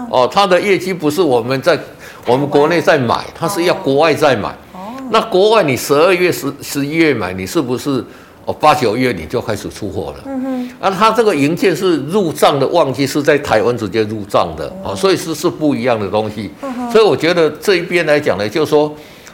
[0.09, 1.79] 哦，它的业绩不是我们在
[2.27, 4.49] 我们国内在买，它是要国外在买。
[4.73, 8.03] 哦，那国外你十二月、十十一月买，你是不是
[8.45, 10.23] 哦八九月你就开始出货了？
[10.25, 10.69] 嗯哼。
[10.79, 16.49] 啊，它这个营建是入账的旺季是在台湾直接入账的哦，所以是是不一样的东西。
[16.63, 16.91] 嗯哼。
[16.91, 18.91] 所以我觉得这一边来讲呢，就是说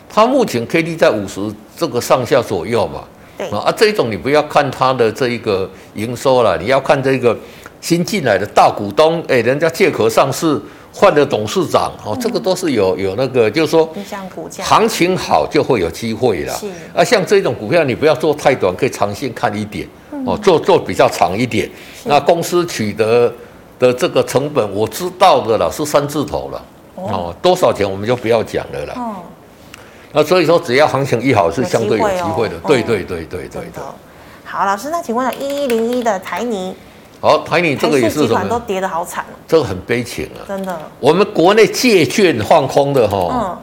[0.09, 1.39] 它目前 K D 在五十
[1.77, 3.03] 这个上下左右嘛。
[3.37, 3.47] 对。
[3.51, 7.37] 啊，这一种你不要看它的这一个营收了，你要看这个。
[7.81, 10.61] 新进来的大股东，哎，人家借壳上市
[10.93, 13.89] 换了董事长，哦，这个都是有有那个，就是说，
[14.61, 16.53] 行情好就会有机会了。
[16.53, 16.67] 是。
[16.93, 19.87] 啊，像这种股票，你不要做太短，可以长线看一点，
[20.25, 21.69] 哦，做做比较长一点。
[22.03, 23.33] 那公司取得
[23.79, 26.61] 的这个成本，我知道的了，是三字头了，
[26.95, 29.21] 哦，多少钱我们就不要讲了啦。
[30.13, 32.55] 那所以说，只要行情一好，是相对有机会的。
[32.67, 33.81] 对对对对对的。
[34.43, 36.75] 好，老师，那请问了，一一零一的台泥，
[37.21, 38.43] 好，台泥这个也是什么？
[38.49, 40.75] 都跌得好惨，这个很悲情啊，真的。
[40.99, 43.61] 我们国内借券放空的哈，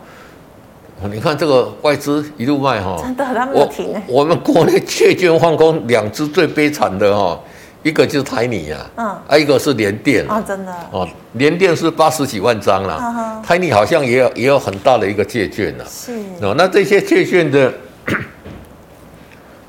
[1.02, 4.00] 嗯，你看这个外资一路卖哈，真的，他没有停。
[4.06, 7.36] 我们国内借券放空两只最悲惨的哈，
[7.82, 17.72] 一个就是台泥啊，嗯，啊一个是联电啊，真的，哦，联电是八十几万张了，台泥好像也有也有很大的一个借券呐，是，哦，那这些借券的。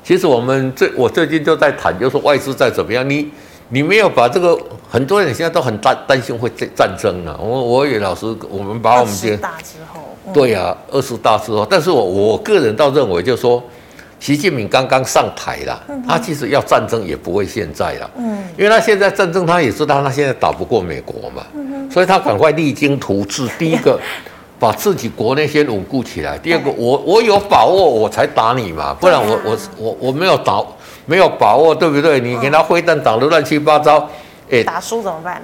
[0.02, 3.30] 其实我们最我最近就在谈，就是外资在怎么样，你
[3.70, 7.38] 你没有把这个很多人现在都很担担心会战战争啊。
[7.40, 13.62] 我我也老实，我们把我们这大之后，嗯、对呀、啊，二十大之后，但是我我个人倒认为，就是说
[14.18, 23.98] 习近平刚刚上台了，嗯、他其实要战争也不会现在了，嗯，因为他现在战争他也知道他现在打不过美国嘛，嗯、所以他赶快励精图治，第一个。
[24.60, 26.36] 把自己国内先稳固起来。
[26.36, 30.62] 第二个，我我有把握，我才打你嘛，不然我我我我没有打，
[31.10, 32.20] 没有把握，对不对？
[32.20, 34.08] 你给他飞弹打得乱七八糟，
[34.48, 35.42] 哎，打输怎么办？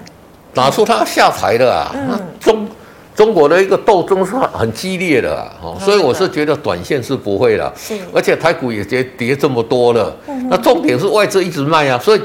[0.55, 1.93] 打输他下台的啊！
[2.39, 2.69] 中
[3.17, 7.73] 中国的一个斗争是很激烈的啊，所以我是觉得短线是不会了。
[7.77, 10.15] 是，而且台股也跌跌这么多了，
[10.49, 12.23] 那重点是外资一直卖啊，所以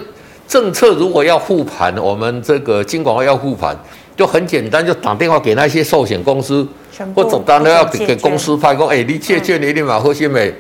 [0.48, 3.76] 政策如果要护盘，我们这个金管会要护盘，
[4.16, 6.68] 就很简单，就打电话给那些寿险公司。
[7.16, 10.54] 或总单都要给公司派工，哎，你借券你一定把核心美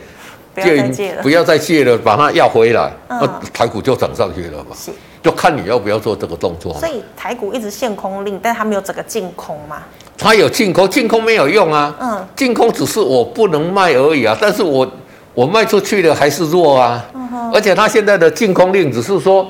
[0.55, 4.75] 借不要再借了，把它要回来，那台股就涨上去了嘛。
[4.75, 4.91] 是，
[5.23, 6.73] 就看你要不要做这个动作。
[6.79, 9.83] 所以台股一直限空令，但它没有整个净空嘛？
[10.17, 11.95] 它有净空，净空没有用啊。
[11.99, 14.89] 嗯，净空只是我不能卖而已啊，但是我
[15.33, 17.05] 我卖出去的还是弱啊。
[17.13, 17.51] 嗯。
[17.53, 19.47] 而且它现在的净空令只是说，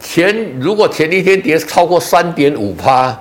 [0.00, 3.16] 前如果前一天跌超过三点五趴。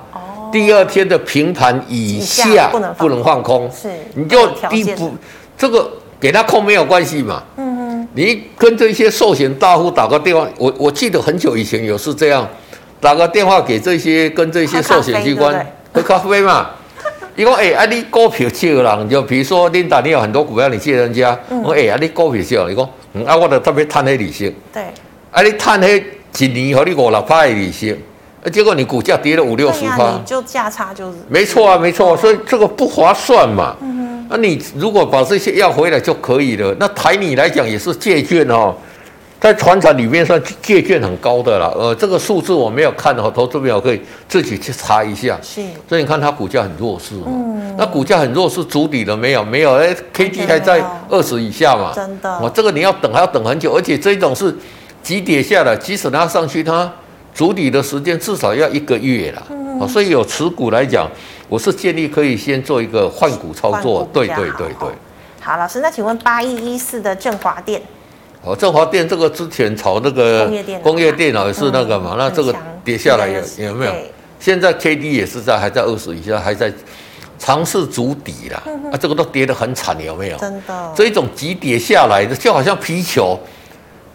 [0.51, 5.13] 第二天的平盘以下不能放空，是你就低不
[5.57, 7.43] 这个给他扣没有关系嘛。
[7.57, 12.47] 嗯嗯，你跟这些寿险大户打个电话，我我记得很久以前有是这样，
[12.99, 16.69] 打个电话给这些跟这些寿险机关喝咖啡嘛。
[17.35, 24.83] 伊讲哎，啊你股票借人，就比如说琳达，你有很多股票你借人家，我哎啊你股票借人，你讲嗯啊我就特别贪黑利息，对，
[25.31, 26.01] 啊你贪黑
[26.39, 27.97] 一年和你五六趴的利息。
[28.53, 33.75] 结果你股价跌了五六十趴，你就价差就是没错啊，没错，所以这个不划算嘛。
[34.29, 36.75] 那你如果把这些要回来就可以了。
[36.79, 38.73] 那台你来讲也是借券哦，
[39.39, 41.71] 在船产里面算借券很高的了。
[41.77, 45.37] 呃，这个数字我没有看哦，投资朋友可以自己去查一下。
[45.41, 47.27] 是，所以你看它股价很弱势嘛。
[47.27, 49.43] 嗯，那股价很弱势，筑底了没有？
[49.43, 51.91] 没有，哎，K D 还在二十以下嘛。
[51.95, 54.55] 真的，我这个你要等还要等很久，而且这种是
[55.03, 56.91] 急跌下来，即使它上去它。
[57.33, 61.05] 筑底的时间至少要一个月了，嗯、所以有持股来讲，
[61.47, 64.07] 我是建议可以先做一个换股操作。
[64.13, 64.89] 对对对对。
[65.41, 67.81] 好，老师，那请问八一一四的振华电？
[68.43, 70.45] 哦，振华电这个之前炒那个
[70.81, 73.91] 工业电脑也是那个嘛，嗯、那这个跌下来有有没有？
[73.91, 76.71] 对现在 K D 也是在还在二十以下，还在
[77.39, 78.63] 尝试筑底了。
[78.67, 80.37] 嗯、啊，这个都跌得很惨，有没有？
[80.37, 80.93] 真的。
[80.95, 83.39] 这一种急跌下来的，就好像皮球。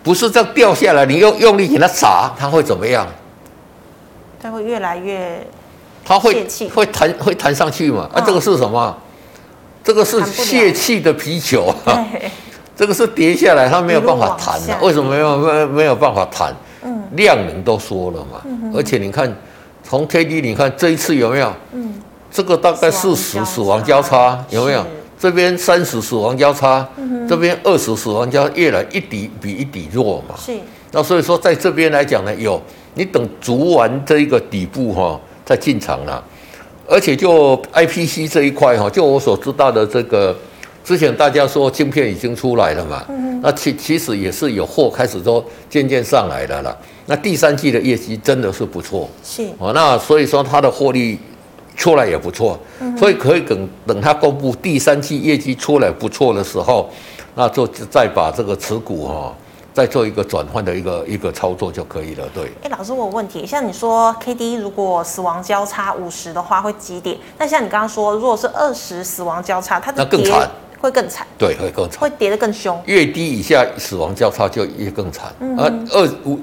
[0.02, 3.06] 不是这样掉下来，你用用力给它砸，它会怎么样？
[4.40, 5.46] 它会越来越，
[6.10, 6.44] 它会
[6.74, 8.10] 会弹会弹上去嘛？
[8.12, 8.96] 啊，这个是什么？
[9.84, 12.04] 这个是泄气的皮球啊！
[12.74, 14.76] 这个是跌下来，它没有办法弹了。
[14.82, 16.52] 为什么没有没没有办法弹？
[16.82, 18.42] 嗯，量能都说了嘛。
[18.74, 19.32] 而且你看，
[19.84, 21.52] 从 K D 你看这一次有没有？
[21.74, 21.94] 嗯，
[22.28, 24.84] 这个大概四十死亡交叉有没有？
[25.16, 30.34] 这边三十死亡交叉，嗯、哼这边二十死亡交叉，越来一底比一底弱嘛。
[30.36, 30.52] 是。
[30.90, 32.60] 那所以说，在这边来讲呢，有
[32.94, 35.20] 你等足完这一个底部哈、哦，
[35.50, 36.22] 再进场了。
[36.86, 40.36] 而且就 I P C 这一块哈，就我所知道的这个，
[40.84, 43.04] 之前大家说晶片已经出来了嘛。
[43.08, 46.76] 嗯、那其其实也是有货开始都渐渐上来了啦。
[47.06, 49.10] 那第三季的业绩真的是不错。
[49.24, 49.42] 是。
[49.58, 51.18] 哦，那所以说它的获利。
[51.76, 52.58] 出来也不错，
[52.98, 56.90] 所以可以等等它公布第三季业绩出来不错的时候，
[57.34, 59.34] 那就再把这个持股哈，
[59.72, 62.24] 再做一个转换的一个一个操作就可以了。
[62.35, 62.52] 对。
[62.62, 72.80] 哎，老师，我有问题，像你说 K D 如果死亡交叉五十的话会几点，那像你刚刚说，如果是二十死亡交叉，它的更惨会更惨，对，会更惨，会跌得更凶。
[72.87, 76.38] 越低以下死亡交叉就越更惨，而二五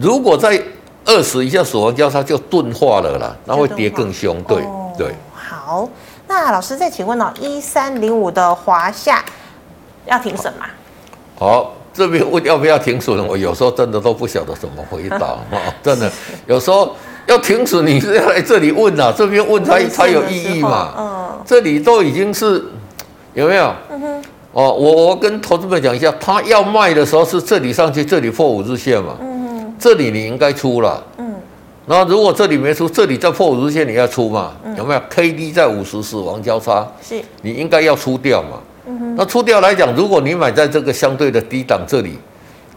[0.00, 0.62] 如果在。
[1.08, 4.42] 二十以下死亡交叉就钝化了啦，那会跌更凶。
[4.42, 5.14] 对、哦、对。
[5.32, 5.88] 好，
[6.26, 9.24] 那老师再请问哦，一三零五的华夏
[10.06, 10.66] 要停损吗？
[11.38, 13.16] 好，这边问要不要停损？
[13.26, 16.10] 我有时候真的都不晓得怎么回答啊， 真的
[16.46, 16.94] 有时候
[17.26, 20.94] 要停损，你是要来这里问啊， 这边问才才有意义嘛。
[20.98, 22.62] 嗯，这里都已经是
[23.34, 23.72] 有没有？
[24.52, 29.16] 哦，我我跟投资们讲一下，他要卖的时候是这里上去，这里破五日线嘛。
[29.20, 29.74] 嗯哼。
[29.78, 31.02] 这里你应该出了。
[31.18, 31.34] 嗯。
[31.86, 34.52] 然后如果这里没出，这里再破五日线，你要出嘛？
[34.64, 37.20] 嗯、有没有？K D 在五十死亡交叉，是。
[37.42, 38.58] 你应该要出掉嘛？
[38.86, 39.14] 嗯。
[39.16, 42.18] 那出掉来讲，如果你买在这个相对的低档这里，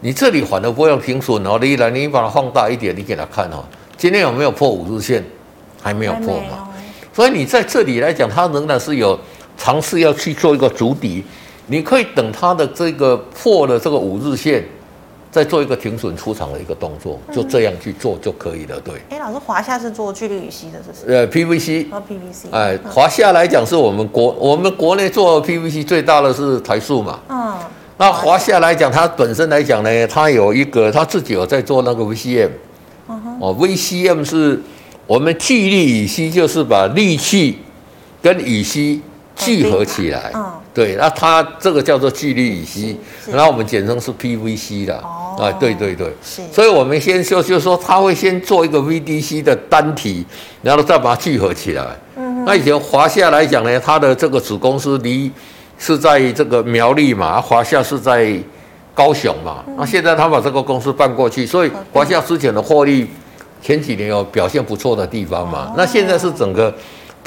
[0.02, 1.58] 你这里反而不用停损哦。
[1.62, 3.64] 你来，你把它放大一点，你给他看哦。
[3.98, 5.24] 今天有没有破五日线？
[5.82, 6.68] 还没有破嘛？
[7.14, 9.18] 所以你在这里来讲，它仍然是有
[9.58, 11.24] 尝试要去做一个筑底。
[11.68, 14.64] 你可以等它的这个破了这个五日线，
[15.32, 18.80] 再做一个停损出场的一个动作，就这样去做就可以了。
[18.82, 18.96] 对。
[19.10, 21.14] 哎，老师，华夏是做聚氯乙烯的，这是？
[21.14, 21.86] 呃，PVC。
[21.92, 22.52] 哦，PVC。
[22.52, 27.20] 哎，华夏来讲是我们国我们国内做 PVC 最大的是台塑嘛。
[27.30, 27.54] 嗯。
[27.98, 32.50] 那华夏来讲，它本身来讲呢，它有一个它自己有在做那个 VCM。
[33.40, 34.60] 哦，VCM 是
[35.06, 37.60] 我们聚氯乙烯，就是把氯气
[38.22, 39.02] 跟乙烯
[39.36, 40.32] 聚合起来。
[40.34, 40.54] 嗯。
[40.80, 42.98] 对，那它这个叫做聚氯乙烯，
[43.30, 44.98] 然后我们简称是 PVC 的。
[45.00, 46.42] 哦，啊，对对对，是。
[46.54, 50.26] 所以我们先说，就是说，它会先做一个 VDC 的单体，
[50.62, 51.86] 然后再把它聚合起来。
[52.16, 52.46] 嗯。
[52.46, 55.30] 那以前华夏来讲呢，它的这个子公司离
[55.78, 58.34] 是在这个苗栗嘛，华夏是在
[58.96, 59.62] 高雄嘛。
[59.78, 63.06] 那现在他把这个公司搬过去，所以华夏之前的获利
[63.62, 65.74] 前几年有表现不错的地方嘛。
[65.76, 66.74] 那现在是整个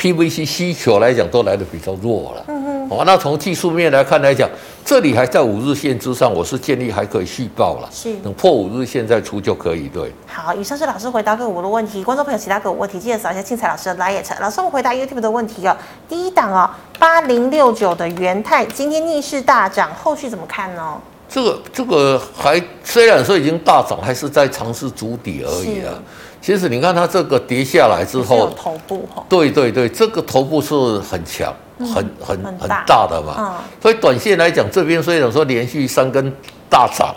[0.02, 2.44] PVC 需求来讲都来的比较弱了。
[2.48, 4.50] 嗯哦，那从技术面来看来讲，
[4.84, 7.88] 这里还在五日线之上，我是建议还可以续报了。
[7.92, 9.88] 是，等破五日线再出就可以。
[9.88, 14.20] 对，好，以上是老师回答个我的问题，观众朋友其他个股问题记得扫一下庆彩老师的 LINE。
[14.40, 15.76] 老师，我们回答 YouTube 的问题哦。
[16.08, 21.00] 第一档哦，八零六九的元泰今天逆势大涨，后续怎么看呢？
[21.28, 25.94] 这个这个还虽然说已经大涨，还是在尝试筑底而已啊。
[26.42, 31.54] 其实你看它这个跌下来之后，头部哈，对对对，这个头部是很强。
[31.78, 36.32] 很很很大的嘛，所以短线来讲，这边虽然说连续三根
[36.70, 37.12] 大涨，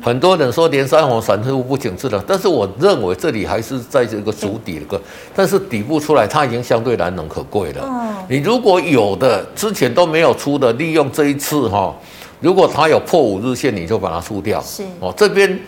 [0.00, 4.98] 很多人说连三红散户不景气了，但是我认为这里还是在这个主底的，
[5.34, 7.86] 但是底部出来，它已经相对难能可贵了。
[8.30, 11.94] 你如果有的之前都没有出的，利用这一次哈，
[12.40, 14.58] 如果它有破五日线，你就把它出掉。
[14.62, 15.60] 是哦，这边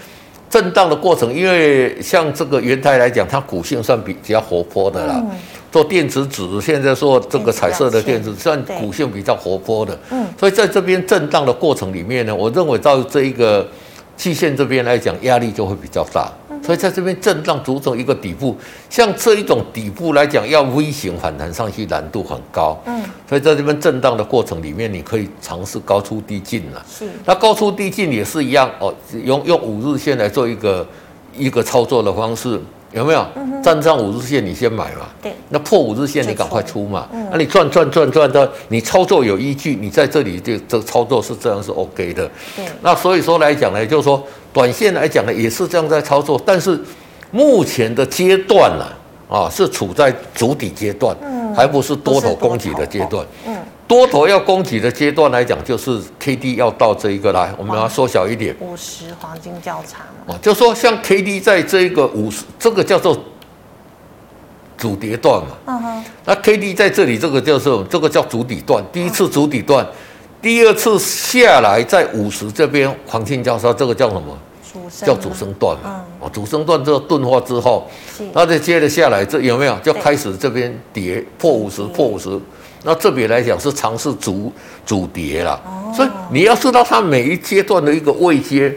[0.50, 5.24] 震荡的过程，因为像这个元太来讲，它股性算比较活泼的啦。
[5.70, 13.64] 做电子纸，现在说这个彩色的电子，算股性比较活泼的，嗯，所以在这边震荡的过程里面呢，我认为到这一个
[14.16, 16.28] 季线这边来讲，压力就会比较大，
[16.62, 18.56] 所以在这边震荡组成一个底部，
[18.88, 28.94] 像这一种底部来讲，要微型反弹上去难度很高，嗯，所以在这边震荡的过程里面，你可以尝试高出低进了，是，那高出低进也是一样哦，
[29.24, 30.86] 用用五日线来做一个
[31.36, 32.60] 一个操作的方式。
[32.92, 33.24] 有没有
[33.62, 34.44] 站上五日线？
[34.44, 35.06] 你先买嘛。
[35.22, 35.32] 对。
[35.48, 37.06] 那破五日线，你赶快出嘛。
[37.12, 37.24] 嗯。
[37.30, 42.28] 那你赚赚赚赚的，你操作有依据，你在这里就这操作是这样是 OK 的。
[42.56, 42.64] 对。
[42.82, 44.20] 那所以说来讲呢，就是说
[44.52, 46.76] 短线来讲呢，也是这样在操作，但是
[47.30, 48.84] 目前的阶段呢，
[49.28, 53.24] 啊，是处在筑底阶段，嗯，还不是多头攻击的阶段。
[53.46, 53.56] 嗯。
[53.90, 58.54] 多头要攻击的阶段来讲，就是 K D 要到这一个来，我们要缩小一点。
[58.60, 60.38] 五十黄金交叉嘛。
[60.40, 63.20] 就说像 K D 在这一个五十，这个叫做
[64.78, 65.56] 主跌段嘛。
[65.66, 66.04] 嗯哼。
[66.24, 69.84] 那 K D 在这里，这个叫做这个叫主底段，第一次主底段，
[70.40, 74.38] 第二次下来在五十这边黄金交叉，这个叫什么？
[75.04, 76.04] 叫主升段嘛。
[76.20, 77.90] 哦，主升段之后钝化之后，
[78.34, 82.38] 那再接着下来，这有没有就开始这边跌破五十，破五十。
[82.82, 84.52] 那这边来讲是尝试主
[84.86, 85.60] 主跌了，
[85.94, 88.74] 所以你要知道它每一阶段的一个位阶。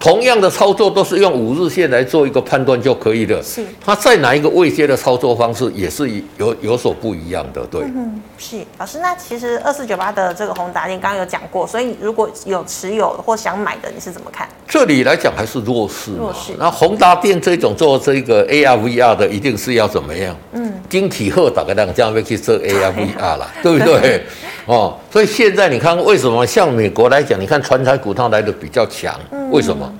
[0.00, 3.42] 同样的操作都是用五日线来做一个判断就可以了。
[3.42, 7.60] 是，它在哪一个位阶的操作方式也是有有所不一样的。
[7.70, 8.98] 对，嗯，是老师。
[9.00, 14.48] 那其实二四九八的这个宏达电刚刚有讲过，所以如果有持有或想买的，你是怎么看？
[14.66, 16.12] 这里来讲还是弱势。
[16.18, 16.54] 弱势。
[16.58, 20.34] 那宏达电这种做这个 AR VR 的，一定是要怎么样？
[20.52, 24.24] 嗯，晶体后打个量，这样会去做 AR VR 了， 对不对？
[24.66, 29.14] 哦，所以现在你看，为什么像美国来讲，你看传产股它来的比较强？
[29.50, 29.92] 为什么？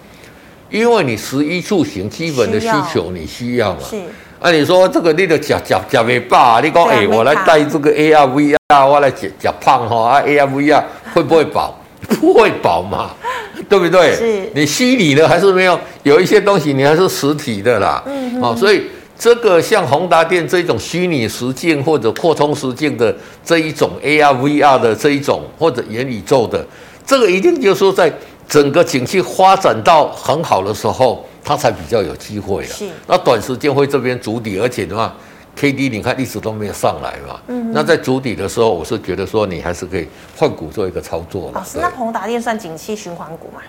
[0.71, 3.97] 因为你食衣住行基本的需求你需要嘛，是。
[4.41, 11.77] 啊，你说这个你的假假假尾巴，你讲哎，我来带这个 AR VR，我来假假胖哈啊，AR VR 会不会饱？
[12.21, 13.11] 不会饱嘛，
[13.69, 14.15] 对不对？
[14.17, 14.51] 是。
[14.55, 15.79] 你虚拟的还是没有？
[16.03, 18.03] 有一些东西你还是实体的啦。
[18.07, 18.41] 嗯。
[18.41, 18.85] 哦，所以
[19.21, 23.15] 这个像宏达电这种虚拟实境或者扩充实境的
[23.45, 26.65] 这一种 AR VR 的这一种或者元宇宙的，
[27.05, 28.11] 这个一定就是说在。
[28.51, 32.73] 整个景气发展到很好的时候，它才比较有机会啊。
[32.73, 35.15] 是，那短时间会这边筑底，而且的话
[35.55, 41.53] K D 你看一直都没有上来嘛，嗯，那在筑底的时候，我是觉得说你还是可以换股做一个操作。
[41.55, 43.63] 老师，那宏达电算景气循环股吗？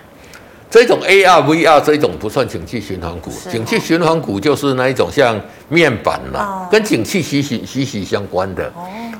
[0.72, 8.72] 这种 A R V R 这种不算景气循环股，景气循环股就是那一种像面板啦，跟景气息息息息相关的。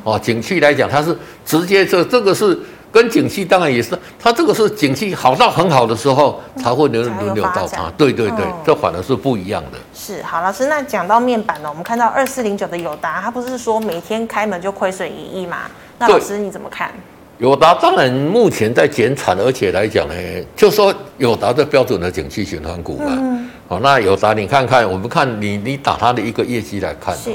[0.03, 2.59] 哦，景气来讲，它是直接这这个是
[2.91, 7.93] 跟景气当然也是，它这个是景气好到很好的时候才会轮轮流到它。
[7.99, 9.79] 对对对，这反而是不一样的。
[9.93, 15.59] 是好，老师，那讲到面板呢，我们看到二四零九的友达，它不是说每天开门就亏损一亿吗？
[15.99, 16.91] 那老师你怎么看？
[17.43, 20.15] 友达当然目前在减产，而且来讲呢，
[20.55, 23.07] 就说友达的标准的景气循环股嘛。
[23.09, 27.31] 嗯、好，那友达你看看，我们看你你打它的一个业绩来看，是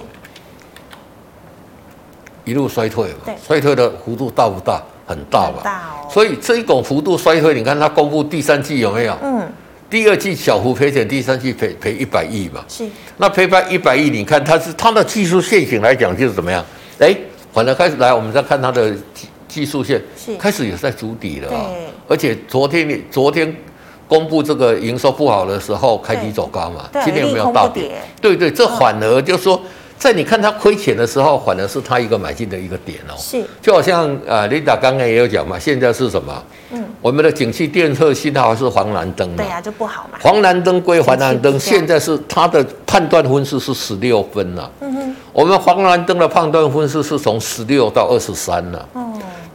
[2.45, 4.81] 一路衰退，嘛衰退的幅度大不大？
[5.05, 5.59] 很大吧？
[5.61, 6.07] 大哦。
[6.09, 9.17] 所以这一种幅度衰退，你看它公布第三季有没有？
[9.21, 9.45] 嗯。
[9.89, 12.63] 第二季小幅赔钱，第三季赔赔一百亿嘛。
[12.69, 12.85] 是。
[13.17, 16.63] 那赔赔一百亿，你看它是它的技术线型来讲就是怎么样？
[16.97, 17.13] 哎，
[17.51, 18.95] 反而开始来，我们再看它的。
[19.57, 19.99] 技术线
[20.37, 21.65] 开始也在筑底了啊，
[22.07, 23.51] 而且昨天你昨天
[24.07, 27.89] 公布这个营收不好的时候开低走高嘛，今天有没有大跌？
[28.21, 29.59] 对对，这反而就是说，
[29.97, 33.17] 在你看它亏钱的时候，反而是它一个买进的一个点哦。
[33.17, 36.43] 是，就好像啊，Linda 刚刚也有讲嘛，现在是什么？
[36.69, 39.37] 嗯，我们的景气电测信号是黄蓝灯嘛？
[39.37, 40.19] 对呀，就不好嘛。
[40.21, 44.71] 黄蓝灯归黄蓝灯，现在是它的判断分数是十六分了。
[44.81, 48.87] 嗯哼，我们黄蓝灯的判断分数是从十六到二十三了。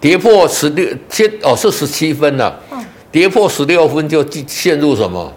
[0.03, 2.61] 跌破十六，先哦是十七分了。
[2.73, 5.33] 嗯，跌破十六分就陷入什么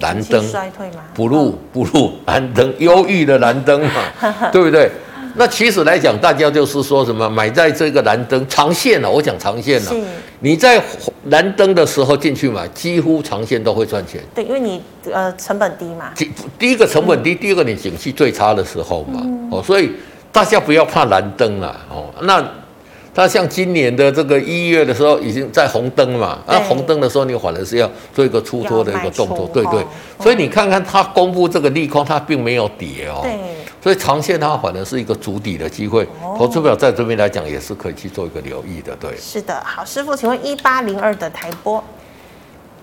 [0.00, 1.02] 蓝灯衰退嘛？
[1.12, 4.02] 不入不入蓝灯，忧郁的蓝灯嘛，
[4.50, 4.90] 对不对？
[5.34, 9.90] 那其实来讲，大家就是说什么买在这个蓝灯长线了，我讲长线了。
[9.90, 10.02] 是。
[10.40, 10.82] 你在
[11.24, 14.18] 蓝灯的时候进去买，几乎长线都会赚钱。
[14.34, 16.10] 对，因为你呃成本低嘛。
[16.16, 19.20] 第第一个成本低，第二个你景气最差的时候嘛。
[19.50, 19.92] 哦，所以
[20.32, 22.06] 大家不要怕蓝灯了哦。
[22.22, 22.42] 那。
[23.16, 29.82] 它像今年的这个一月的时候，已经在红灯嘛，那红灯的时候，你反而是要做一个出脱的一个动作，对对。
[30.20, 33.20] 所以你看看它公布这个利空，它并没有跌哦。
[33.22, 33.32] 对。
[33.82, 36.06] 所以长线它反而是一个筑底的机会，
[36.36, 39.16] 投资表在这边来讲也是可以去做一个留意的，对。
[39.16, 41.82] 是的，好，师傅，请问一八零二的台波，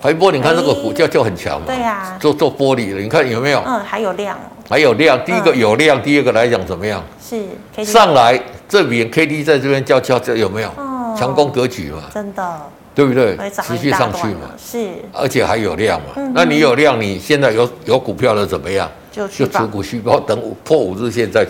[0.01, 3.61] 台波，你看这个股价就很强嘛，对呀，做做玻璃的，你看有没有？
[3.67, 4.39] 嗯，还有量。
[4.69, 7.03] 还有量，第一个有量，第二个来讲怎么样？
[7.21, 10.69] 是上来这边 K D 在这边叫叫叫有没有？
[11.17, 12.61] 强攻格局嘛，真的，
[12.95, 13.37] 对不对？
[13.61, 16.31] 持续上去嘛，是，而且还有量嘛。
[16.33, 18.89] 那你有量，你现在有有股票了怎么样？
[19.11, 21.45] 就就持股续报，等破五日线再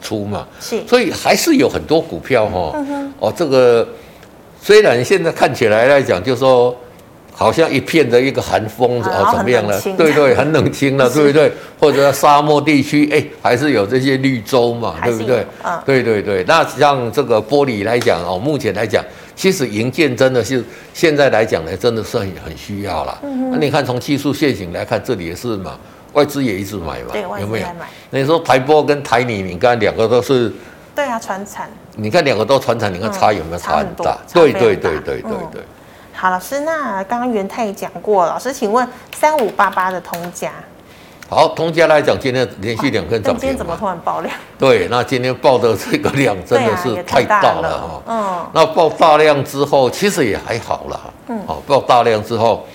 [0.00, 0.46] 出嘛。
[0.60, 2.72] 是，所以还是有很多股票哈。
[3.18, 3.86] 哦，这个
[4.60, 6.76] 虽然现在看起来来讲，就说。
[7.38, 9.80] 好像一片的一个寒风哦，怎么样了？
[9.96, 11.52] 对对，很冷清了， 对不对？
[11.78, 15.46] 或者沙漠地区，哎，还是有这些绿洲嘛，对不对？
[15.86, 16.44] 对对对。
[16.48, 19.04] 那像这个玻璃来讲哦，目前来讲，
[19.36, 23.16] 其实营建真的是现在来讲呢，真的是很很需要了。
[23.52, 25.78] 那你看从技术线型来看，这里也是嘛，
[26.14, 27.66] 外资也一直买嘛，有没有？
[28.10, 30.52] 那你说台玻跟台泥，你看两个都是。
[30.92, 31.70] 对啊，传产。
[31.94, 34.18] 你看两个都传产，你看差有没有差很大？
[34.34, 35.62] 对对对对对对。
[36.20, 40.50] 好，老师，那刚刚元泰也讲过，老师，请问三五八八的通家，
[41.28, 44.34] 好，通家来讲，今天连续两根涨停，今天怎么突然爆量？
[44.58, 48.02] 对，那今天爆的这个量真的是太大了哈。
[48.08, 51.00] 嗯，那爆大量之后，其实也还好了。
[51.28, 52.66] 嗯，好，爆大量之后，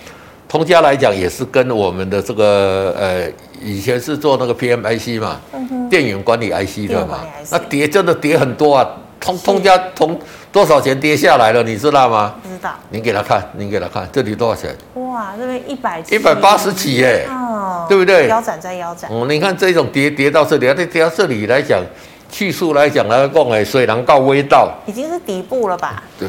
[0.48, 3.30] 通家来讲也是跟我们的这个呃，
[3.60, 7.20] 以前是做那个 PMIC 嘛，嗯，电源管理 IC 的嘛，
[7.50, 8.88] 那跌真的跌很多啊。
[9.24, 10.20] 通通家通
[10.52, 11.62] 多少钱跌下来了？
[11.62, 12.34] 你知道吗？
[12.42, 12.74] 不知道。
[12.90, 14.76] 您给他看，您给他看，这里多少钱？
[14.94, 18.28] 哇，这边一百一百八十几耶，哦，对不对？
[18.28, 19.10] 腰斩再腰斩。
[19.10, 21.82] 哦，你看这种跌跌到这里，跌跌到这里来讲，
[22.28, 26.02] 技术来讲来讲，哎，水能到微到，已经是底部了吧？
[26.18, 26.28] 对，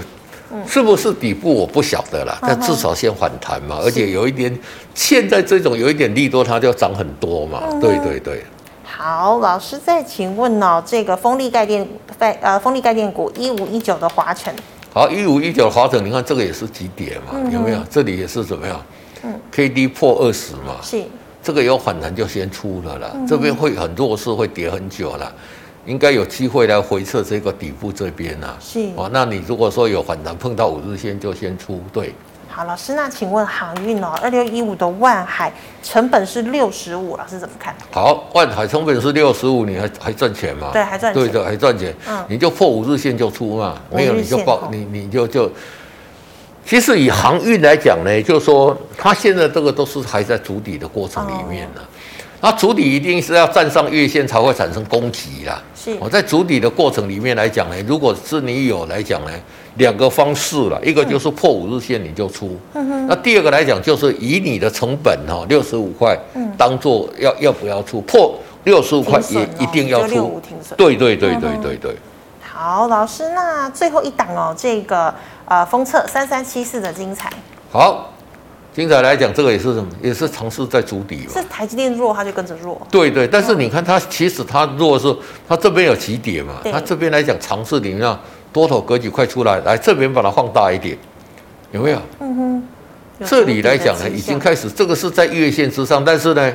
[0.51, 4.57] 嗯，是不是底部我不晓得了，但至少先反弹嘛，而且有一点，
[4.93, 8.45] 现在这种有一点利多，它就涨很多嘛，对对对。
[8.87, 11.85] 好，老师再请问哦，这个风力概念，
[12.19, 14.53] 呃，风力概念股一五一九的华晨。
[14.93, 17.79] 好，一五一九的华晨，你看这个也是急跌嘛，嗯、有没有？
[17.89, 18.81] 这里也是怎么样？
[19.23, 21.03] 嗯，K D 破二十嘛，是，
[21.43, 25.33] 这个有反弹就先出了啦，这边会很弱势，会跌很久了，
[25.85, 28.57] 应该有机会来回测这个底部这边啊。
[28.61, 32.13] 是，哦，那你如果说有反弹碰到五日线就先出，对。
[32.55, 35.51] 好，老师，那请问航运哦，二六一五的万海
[35.83, 37.75] 成本是六十五，老师怎么看？
[37.91, 40.69] 好，万海成本是六十五，你还还赚钱吗？
[40.71, 41.21] 对，还赚钱。
[41.21, 41.93] 对的，还赚钱。
[42.07, 45.51] 嗯，你就破五日线就出嘛，没有你就报，你你就就。
[46.65, 51.81] 其实以航运来讲呢，就是说它现在这个都是还在筑底的过程里面呢。
[51.81, 51.85] 哦、
[52.39, 55.61] 那筑底一定是要站上月线才会产生攻击啦。
[55.75, 59.31] 是，我在筑底的过程里面来讲呢，如果是你有来讲呢，
[59.75, 70.41] 两个方式了，一个就是破五日线你就出，嗯，那第二个来讲就是以你的成本哈六十五块，嗯，当做要要不要出破六十五块也一定要出，
[70.77, 71.95] 对对对对对对。
[72.41, 75.13] 好，老师，那最后一档哦，这个
[75.43, 77.29] 呃，封测三三七四的精彩。
[77.69, 78.13] 好，
[78.73, 79.87] 精彩来讲，这个也是什么？
[80.01, 81.33] 也是尝试在筑底嘛。
[81.33, 82.81] 是台积电弱，它就跟着弱。
[82.89, 85.13] 对对，但是你看它，其实它弱是
[85.45, 86.53] 它这边有起点嘛？
[86.71, 88.17] 它这边来讲尝试，你看
[88.55, 90.97] 多头格局快出来，来这边把它放大一点，
[91.73, 92.01] 有没有？
[92.21, 92.67] 嗯哼。
[93.25, 96.53] 这里来讲呢，已经开始，这个是在月线之上，但是呢。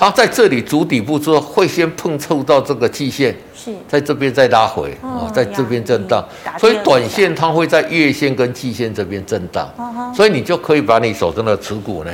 [0.00, 6.24] 它在这里主底部之后，会先碰触到这个季线，是在这边再拉回啊，在这边震荡，
[6.56, 9.68] 所以短线它会在月线跟季线这边震荡，
[10.14, 12.12] 所以你就可以把你手中的持股呢。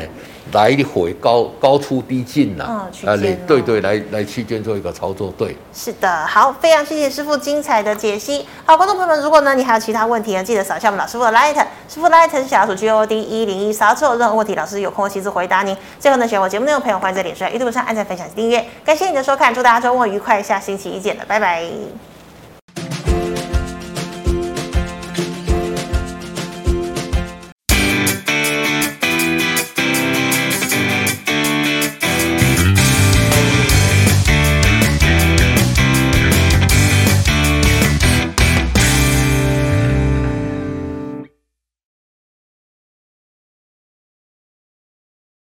[0.53, 8.47] 来回高高出低进呐，啊，对对对，来来区间做一个操作，对，是的，好，非常谢谢师傅精彩的解析。
[8.65, 11.57] 好，观众朋友们，如果呢你还有其他问题呢，记得扫一下我们老师傅的 Light，
[11.89, 15.77] 师傅 Light 是小老鼠 G O D 一零一，扫之后任何问题，老师有空会亲自回答您。
[15.99, 18.65] 最后呢，喜欢我节目内容的朋友，欢迎在脸书、YouTube 上按赞、分享、订阅。
[18.85, 21.65] 感谢你的收看，祝大家周末愉快，下星期一见了，拜拜。